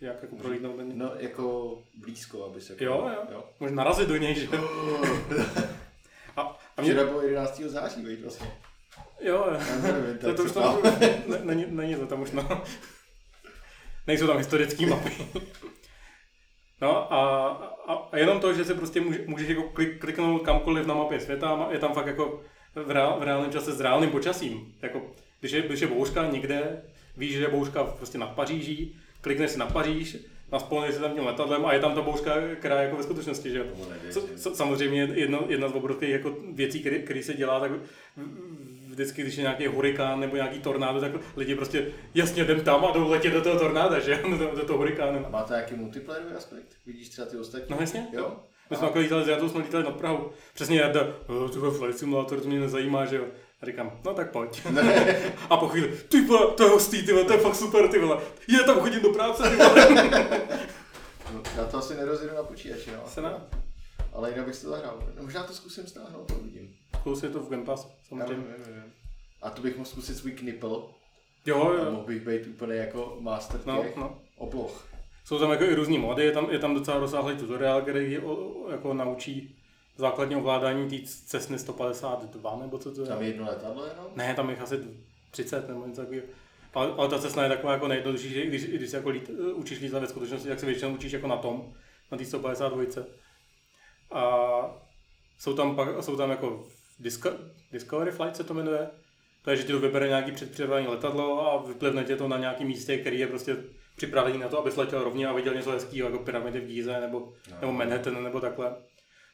[0.00, 0.98] Jak jako prolítnout ten...
[0.98, 2.84] No, jako blízko, abys jako...
[2.84, 3.22] Jo, jo.
[3.32, 3.44] jo.
[3.60, 4.48] Můžeš narazit do něj, že?
[6.36, 6.42] A,
[6.76, 7.60] a mě, Včera bylo 11.
[7.60, 8.46] září, veď vlastně.
[9.20, 12.62] jo, nevím, To, to už tam, ne, není, není to tam už, no.
[14.06, 15.10] Nejsou tam historické mapy.
[16.82, 17.48] No a,
[17.86, 21.20] a, a jenom to, že se prostě může, můžeš jako klik, kliknout kamkoliv na mapě
[21.20, 22.40] světa, je tam fakt jako
[22.74, 24.74] v, reál, v reálném čase s reálným počasím.
[24.82, 25.02] Jako,
[25.40, 26.82] když je, když je bouřka někde,
[27.16, 30.16] víš, že je bouřka prostě nad Paříží, klikneš si na Paříž,
[30.52, 33.50] naspolneš se tam tím letadlem a je tam ta bouřka, která je jako ve skutečnosti,
[33.50, 33.64] že jo.
[34.36, 37.70] Samozřejmě jedna, jedna z obrovských jako věcí, které se dělá, tak
[38.94, 42.90] vždycky, když je nějaký hurikán nebo nějaký tornádo, tak lidi prostě jasně jdem tam a
[42.92, 45.26] jdou letět do toho tornáda, že do, do toho hurikánu.
[45.30, 46.68] Máte nějaký multiplayerový aspekt?
[46.86, 47.66] Vidíš třeba ty ostatní?
[47.70, 48.06] No jasně.
[48.12, 48.36] Jo?
[48.70, 50.30] My jsme jako lítali s Jadou, jsme lítali nad Prahou.
[50.54, 51.00] Přesně Jarda,
[51.46, 53.24] "Eh, tyhle flight simulator, to mě nezajímá, že jo.
[53.62, 54.62] A říkám, no tak pojď.
[55.50, 57.98] a po chvíli, ty vole, to je hustý, ty vole, to je fakt super, ty
[57.98, 58.18] vole.
[58.48, 59.88] Já tam chodím do práce, ty vole.
[61.34, 63.02] No, já to asi nerozjedu na počítači, no.
[63.06, 63.30] Se ne?
[64.12, 64.98] Ale jinak bych si to zahrál.
[65.16, 66.74] No, možná to zkusím stáhnout, to uvidím.
[67.04, 68.44] Plus je to v Game Pass, Já samozřejmě.
[69.42, 70.90] A to bych mohl zkusit svůj knipl.
[71.46, 71.90] Jo, A jo.
[71.90, 74.18] mohl bych být úplně jako master No, těch no.
[74.36, 74.88] obloh.
[75.24, 78.34] Jsou tam jako i různý mody, je tam, je tam docela rozsáhlý tutoriál, který o,
[78.34, 79.56] o- jako naučí
[79.96, 80.96] základní ovládání té
[81.26, 83.06] Cessny 152, nebo co to je?
[83.06, 84.06] Tam je jedno letadlo jenom?
[84.16, 84.80] Ne, tam je asi
[85.30, 86.26] 30 nebo něco takového.
[86.74, 89.80] Ale, ale ta cesta je taková jako nejjednodušší, že když, když se jako lít, učíš
[89.80, 91.72] lítat ve skutečnosti, tak se většinou učíš jako na tom,
[92.12, 92.84] na té 152.
[94.10, 94.22] A
[95.38, 96.66] jsou tam, pak, jsou tam jako
[96.98, 97.30] Disco,
[97.72, 98.88] Discovery Flight se to jmenuje.
[99.42, 102.66] To je, že ti to vybere nějaký předpřipravené letadlo a vyplivne tě to na nějakém
[102.66, 103.56] místě, který je prostě
[103.96, 107.32] připravený na to, aby letěl rovně a viděl něco hezkého, jako pyramidy v Gize nebo,
[107.50, 107.56] No.
[107.60, 108.76] nebo Manhattan nebo takhle.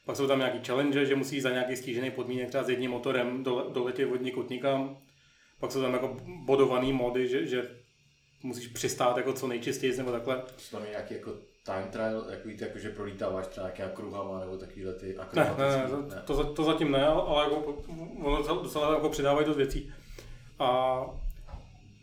[0.07, 3.45] Pak jsou tam nějaký challenge, že musí za nějaký stížený podmínek třeba s jedním motorem
[3.45, 4.99] dole, doletět od někud nikam.
[5.61, 7.71] Pak jsou tam jako bodovaný mody, že, že
[8.43, 10.43] musíš přistát jako co nejčistěji nebo takhle.
[10.57, 14.57] Jsou tam nějaký jako time trial, takový ty, jako že prolítáváš třeba nějakýma kruhama nebo
[14.57, 16.15] takovýhle ty Ne, ne, akrobatický.
[16.17, 17.83] ne, to, to, zatím ne, ale jako,
[18.23, 19.93] ono docela- jako přidávají dost věcí.
[20.59, 21.01] A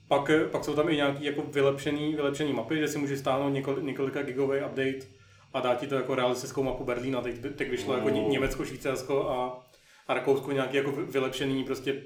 [0.08, 3.84] pak, pak jsou tam i nějaký jako vylepšený, vylepšený mapy, že si můžeš stáhnout několik,
[3.84, 5.00] několika gigový update
[5.54, 7.22] a dá ti to jako realistickou mapu Berlína.
[7.22, 9.64] Teď, teď vyšlo jako Ně- Německo, Švýcarsko a,
[10.08, 12.04] a Rakousko nějaký jako vy- vylepšený prostě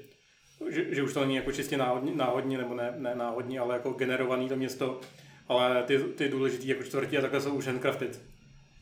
[0.70, 3.90] že, že už to není jako čistě náhodně, náhodně nebo ne, ne náhodně, ale jako
[3.90, 5.00] generovaný to město,
[5.48, 8.20] ale ty, ty důležitý jako čtvrtí a takhle jsou už handcrafted.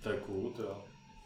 [0.02, 0.84] To je cool, to jo.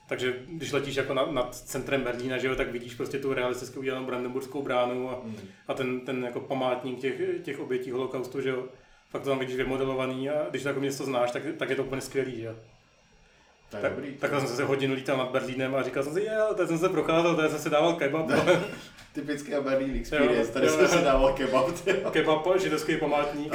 [0.08, 3.78] Takže když letíš jako nad, nad centrem Berlína, že jo, tak vidíš prostě tu realisticky
[3.78, 5.36] udělanou Brandenburskou bránu a, Hmm.
[5.68, 8.64] a ten, ten jako památník těch, těch obětí holokaustu, že jo.
[9.10, 11.84] Fakt to tam vidíš vymodelovaný a když to jako město znáš, tak, tak je to
[11.84, 12.54] úplně skvělý, že jo.
[13.74, 14.12] Je Tak, dobrý.
[14.14, 16.88] takhle jsem se hodinu lítal nad Berlínem a říkal jsem si, je, tady jsem se
[16.88, 18.26] procházel, tady jsem si dával kebab,
[19.12, 20.88] Typický Berlin Experience, Jo, tady jo, jsem jo.
[20.88, 21.66] si dával kebab.
[21.86, 22.10] jo.
[22.10, 23.54] kebab, židovský památník.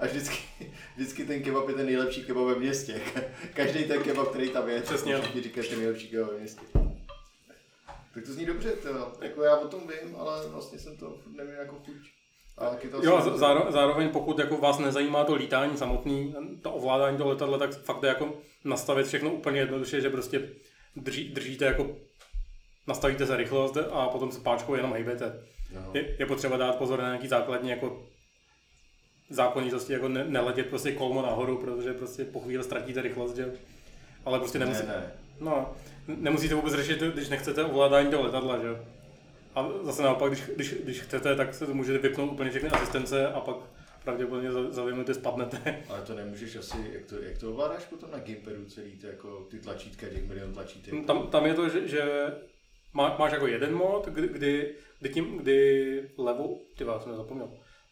[0.00, 0.36] A vždycky,
[0.98, 3.00] vždycky ten kebab je ten nejlepší kebab ve městě.
[3.54, 5.12] Každý ten kebab, který tam je, Přesně.
[5.14, 6.66] tak všichni říkají ten nejlepší kebab ve městě.
[8.14, 9.12] Tak to zní dobře, to.
[9.20, 11.96] Jako já o tom vím, ale vlastně jsem to neměl jako chuť.
[13.02, 17.70] Jo, záro- zároveň pokud jako vás nezajímá to lítání samotný, to ovládání toho letadla, tak
[17.74, 18.32] fakt je jako
[18.64, 20.48] nastavit všechno úplně jednoduše, že prostě
[20.96, 21.96] drží, držíte jako
[22.86, 25.42] nastavíte se rychlost a potom se páčkou jenom hejbete.
[25.74, 25.90] No.
[25.94, 28.06] Je, je potřeba dát pozor na nějaký základní jako
[29.30, 33.52] zákonitosti, jako ne, neletět prostě kolmo nahoru, protože prostě po chvíli ztratíte rychlost, že?
[34.24, 35.12] Ale prostě nemusí, Ne, ne.
[35.40, 35.74] No,
[36.08, 38.68] nemusíte vůbec řešit, když nechcete ovládání toho letadla, že.
[39.54, 43.28] A zase naopak, když, když, když chcete, tak se to můžete vypnout úplně všechny asistence
[43.28, 43.56] a pak
[44.04, 45.82] pravděpodobně za, za dvě minuty spadnete.
[45.88, 49.46] Ale to nemůžeš asi, jak to, jak to ovládáš potom na gamepadu celý, ty, jako
[49.50, 51.06] ty tlačítka, těch milion tlačítek.
[51.06, 52.02] Tam, tam je to, že, že
[52.92, 57.48] má, máš jako jeden mod, kdy, kdy, kdy, tím, kdy levou, ty já jsem nezapomněl,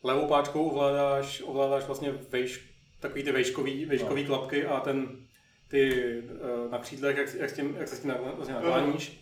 [0.07, 4.29] levou páčkou ovládáš, ovládáš vlastně vejš, takový ty vejškový, vejškový No.
[4.29, 5.09] klapky a ten,
[5.69, 5.93] ty
[6.29, 9.21] eh, na křídlech, jak, jak, s tím, jak se s tím vlastně nakláníš.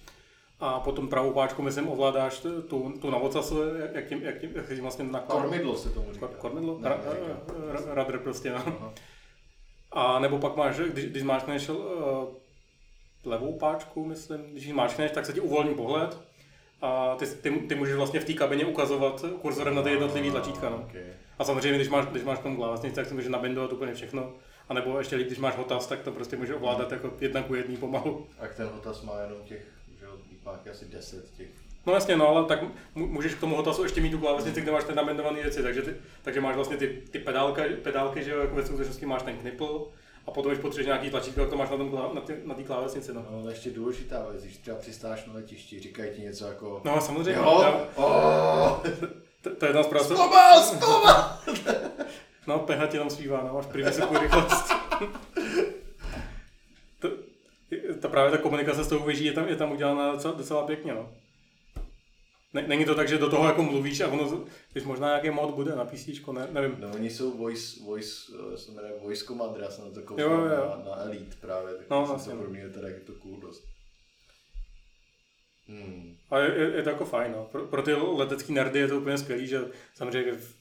[0.61, 3.57] A potom pravou páčkou, myslím, ovládáš tu, tu, tu na ocasu,
[3.93, 5.43] jak, tím, jak tím, jak se tím vlastně nakláníš.
[5.45, 6.27] Kormidlo se tomu říká.
[6.27, 6.79] Kor- Kormidlo?
[6.81, 7.85] Ne, Ra, neříká.
[7.87, 8.57] ra, radr prostě, no.
[8.57, 8.93] Aha.
[9.93, 11.77] A nebo pak máš, když, když máčkneš uh,
[13.25, 16.19] levou páčku, myslím, když ji máčkneš, tak se ti uvolní pohled
[16.85, 20.71] a ty, ty, ty můžeš vlastně v té kabině ukazovat kurzorem na ty jednotlivé tlačítka.
[20.71, 20.77] No.
[20.77, 21.03] Okay.
[21.39, 24.33] A samozřejmě, když máš, když máš tomu klávesnici, tak si můžeš nabindovat úplně všechno.
[24.69, 27.55] A nebo ještě líp, když máš hotas, tak to prostě můžeš ovládat jako jedna ku
[27.55, 28.27] jedný pomalu.
[28.39, 29.67] A ten hotas má jenom těch,
[30.01, 30.07] že
[30.45, 31.49] má asi 10 těch.
[31.87, 32.59] No jasně, no, ale tak
[32.95, 35.95] můžeš k tomu hotasu ještě mít tu klávesnici, kde máš ten nabindovaný věci, takže, ty,
[36.23, 39.89] takže máš vlastně ty, ty pedálka, pedálky, že jo, jako ve skutečnosti máš ten knipl,
[40.27, 43.13] a potom, když potřebuješ nějaký tlačítko, tak to máš na, tom, na, na té klávesnici,
[43.15, 43.27] no.
[43.31, 46.81] No, ale ještě důležitá věc, když třeba přistáš na letišti, říkají ti něco jako...
[46.85, 48.77] No samozřejmě, Jo, jo, oh,
[49.43, 50.15] to, to je jedna z práce.
[50.15, 51.39] zpomal, zpomal!
[52.47, 54.73] No, peha ti tam svívá, no, máš vysokou rychlost.
[57.01, 57.09] to,
[58.01, 60.95] ta právě ta komunikace s tou věží je tam, je tam udělána docela, docela pěkně,
[60.95, 61.09] no.
[62.55, 65.55] Ne, není to tak, že do toho jako mluvíš a ono, když možná nějaký mod
[65.55, 66.77] bude na PC, ne, nevím.
[66.81, 70.07] No oni jsou voice, voice, eh, se jmenuje Voice Commander, já jsem na to Jo,
[70.07, 70.77] koukal jo.
[70.85, 73.65] na, na Elite právě, tak No, jsem to pro mě teda je to cool dost.
[75.69, 76.17] Hmm.
[76.31, 77.49] A je, je, je to jako fajn, no.
[77.53, 79.61] Pro, pro ty letecký nerdy je to úplně skvělý, že
[79.95, 80.55] samozřejmě v-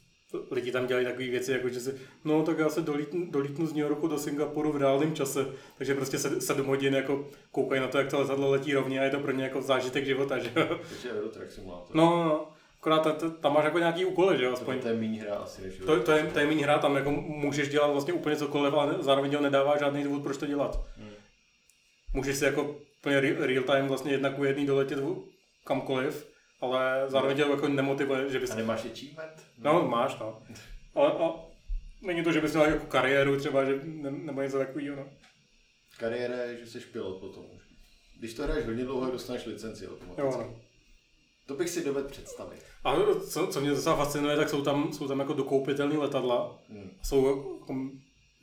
[0.51, 1.93] lidi tam dělají takové věci, jako že si,
[2.25, 5.45] no tak já se dolítnu, dolítnu z New Yorku do Singapuru v reálném čase,
[5.77, 9.03] takže prostě sed- sedm hodin jako koukají na to, jak to letadlo letí rovně a
[9.03, 10.79] je to pro ně jako zážitek života, že jo.
[10.89, 11.95] Takže Eurotrack Simulator.
[11.95, 12.47] No, no, no.
[12.81, 14.79] akorát ta- ta- tam máš jako nějaký úkoly, že jo, aspoň.
[14.79, 17.11] to je méně hra asi než To, to, je, to je méně hra, tam jako
[17.11, 20.79] můžeš dělat vlastně úplně cokoliv, ale zároveň to nedává žádný důvod, proč to dělat.
[20.97, 21.09] Hmm.
[22.13, 24.99] Můžeš si jako úplně re- real time vlastně jedna ku jedný doletět
[25.65, 26.27] kamkoliv,
[26.63, 28.51] ale zároveň tě jako nemotivuje, že bys...
[28.51, 29.43] A nemáš achievement?
[29.57, 30.41] No, máš, no.
[30.95, 31.31] Ale a
[32.01, 35.05] není to, že bys měl jako kariéru třeba, že, ne, nebo něco takového, no.
[35.99, 37.61] Kariéra je, že jsi pilot potom už.
[38.19, 40.43] Když to hraješ hodně dlouho, dostaneš licenci Jo, automaticky.
[40.43, 40.55] no.
[41.45, 42.63] To bych si dovedl představit.
[42.83, 42.95] A
[43.29, 46.59] co, co mě docela fascinuje, tak jsou tam, jsou tam jako dokoupitelné letadla.
[46.69, 46.89] Hmm.
[47.03, 47.75] Jsou jako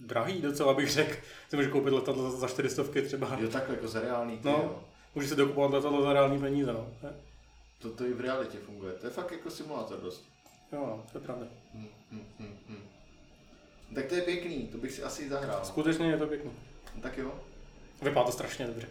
[0.01, 1.15] drahý docela, bych řekl.
[1.49, 3.37] Si můžeš koupit letadlo za 400 třeba.
[3.41, 4.53] Jo, takhle jako za reálný ty, No.
[4.53, 4.85] jo.
[5.15, 6.89] Můžeš si dokupovat letadlo za reální peníze, no.
[7.03, 7.11] Ne?
[7.83, 8.93] To, to i v realitě funguje.
[8.93, 10.25] To je fakt jako simulátor dost.
[10.73, 11.47] Jo, no, to je pravda.
[11.75, 12.89] Hmm, hmm, hmm, hmm.
[13.95, 15.65] Tak to je pěkný, to bych si asi zahrál.
[15.65, 16.51] Skutečně je to pěkný.
[16.95, 17.41] No, tak jo.
[18.03, 18.89] Vypadá to strašně dobře.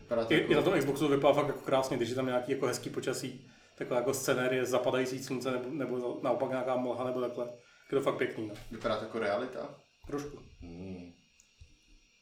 [0.00, 0.52] Vypadá to I, jako...
[0.52, 2.90] I na tom Xboxu to vypadá fakt jako krásně, když je tam nějaký jako hezký
[2.90, 7.44] počasí, taková jako scenérie zapadající slunce nebo, nebo naopak nějaká mlha nebo takhle.
[7.92, 8.54] Je to fakt pěkný, no.
[8.70, 9.74] Vypadá to jako realita?
[10.06, 10.38] Trošku.
[10.60, 11.12] Hmm.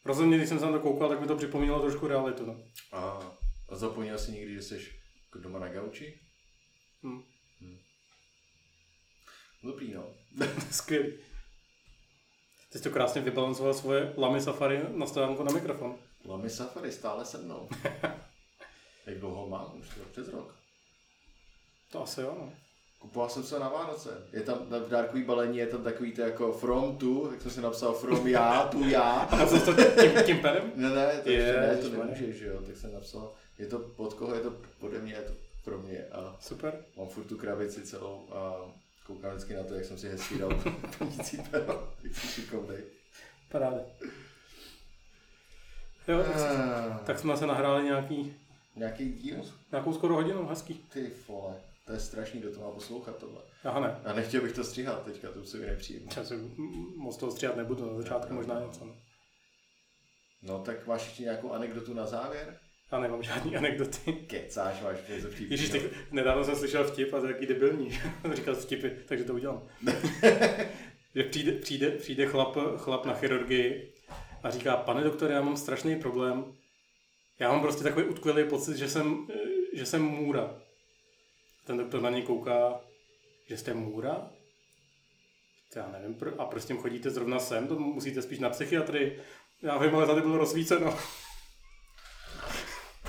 [0.04, 2.56] Rozhodně, když jsem se na to koukal, tak mi to připomínalo trošku realitu, no.
[2.92, 3.18] A,
[3.68, 4.80] a zapomněl jsi někdy, že jsi
[5.38, 6.20] doma na gauči?
[7.02, 7.22] Hm.
[9.62, 10.14] Dobrý, no.
[10.70, 11.12] Skvělý.
[12.72, 15.98] Ty jsi to krásně vybalancoval svoje Lamy Safari na stránku na mikrofon.
[16.28, 17.68] Lamy Safari stále se mnou.
[19.06, 19.72] Jak dlouho mám?
[19.80, 20.54] Už to přes rok.
[21.92, 22.52] To asi jo, no.
[22.98, 24.28] Kupoval jsem se na Vánoce.
[24.32, 27.60] Je tam v dárkový balení, je tam takový to jako from to, jak jsem si
[27.60, 29.10] napsal from já, tu já.
[29.30, 30.72] A co to tím, tím perem?
[30.74, 34.14] Ne, ne, to ještě ne, to nemůžeš, že jo, tak jsem napsal, je to pod
[34.14, 34.50] koho, je to
[34.80, 35.32] pode mě, je to
[35.64, 36.84] pro mě a Super.
[36.96, 38.56] mám furt tu krabici celou a
[39.06, 40.62] koukám vždycky na to, jak jsem si hezky dal
[40.98, 42.78] plnící pero, jak jsem šikovnej.
[43.48, 43.78] Paráda.
[46.08, 48.36] Jo, tak, Ah, tak jsme se nahráli nějaký,
[48.76, 49.36] Nějaký díl?
[49.72, 50.74] nějakou skoro hodinu, hezký.
[50.74, 51.54] Ty vole,
[51.86, 53.40] to je strašný, kdo to má poslouchat tohle.
[53.64, 56.12] Aha ne, A nechtěl bych to stříhat teďka, to už se mi nepříjemné.
[56.16, 56.34] já si
[56.96, 58.84] moc toho stříhat nebudu, na začátku možná něco.
[58.84, 58.94] No.
[60.42, 62.58] No tak máš ještě nějakou anekdotu na závěr?
[62.94, 64.12] Já nemám žádný anekdoty.
[64.12, 65.50] Kecáš, máš něco vtipného.
[65.50, 68.00] Ježíš, tak nedávno jsem slyšel vtip a to je jaký debilní.
[68.32, 69.62] Říkal vtipy, takže to udělám.
[71.14, 73.92] že přijde, přijde, přijde chlap, chlap na chirurgii
[74.42, 76.54] a říká, pane doktore, já mám strašný problém.
[77.38, 79.26] Já mám prostě takový utkvělý pocit, že jsem,
[79.72, 80.54] že jsem můra.
[81.66, 82.80] Ten doktor na něj kouká,
[83.46, 84.30] že jste můra?
[85.76, 87.68] Já nevím, a tím chodíte zrovna sem?
[87.68, 89.20] To musíte spíš na psychiatrii.
[89.62, 90.98] Já vím, ale tady bylo rozsvíceno.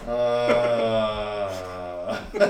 [0.07, 1.51] Ah.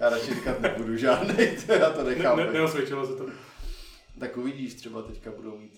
[0.00, 2.36] Já radši říkat nebudu žádnej, to já to Ne, nechám.
[2.38, 3.24] ne, neosvědčilo se to.
[4.20, 5.72] Tak uvidíš, třeba teďka budou mít.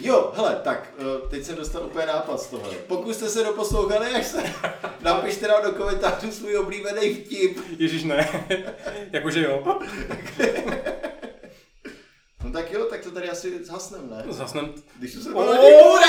[0.00, 2.70] Jo, hele, tak, eh, teď jsem dostal úplně nápad z toho.
[2.86, 4.42] Pokud jste se doposlouchali, až se
[5.00, 7.58] napište nám do komentářů svůj oblíbený vtip.
[7.78, 8.46] Ježíš ne.
[9.12, 9.78] Jakože jo.
[12.52, 14.24] No tak jo, tak to tady asi zhasnem, ne?
[14.28, 14.72] Zasnem.
[14.98, 16.00] Když to se Oh!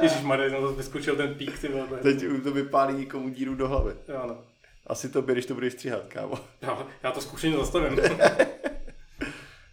[0.02, 1.98] Ježíš Marie, no to vyskočil ten pík, ty vole.
[2.02, 3.94] Teď to vypálí někomu díru do hlavy.
[4.08, 4.38] Jo, no.
[4.86, 6.38] Asi to když to budeš stříhat, kámo.
[6.62, 7.98] Já, já to zkušeně zastavím.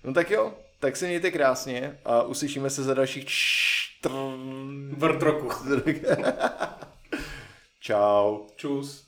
[0.04, 4.10] No tak jo, tak se mějte krásně a uslyšíme se za dalších čtr...
[4.92, 5.50] Vrt roku.
[7.80, 8.40] Čau.
[8.56, 9.07] Čus.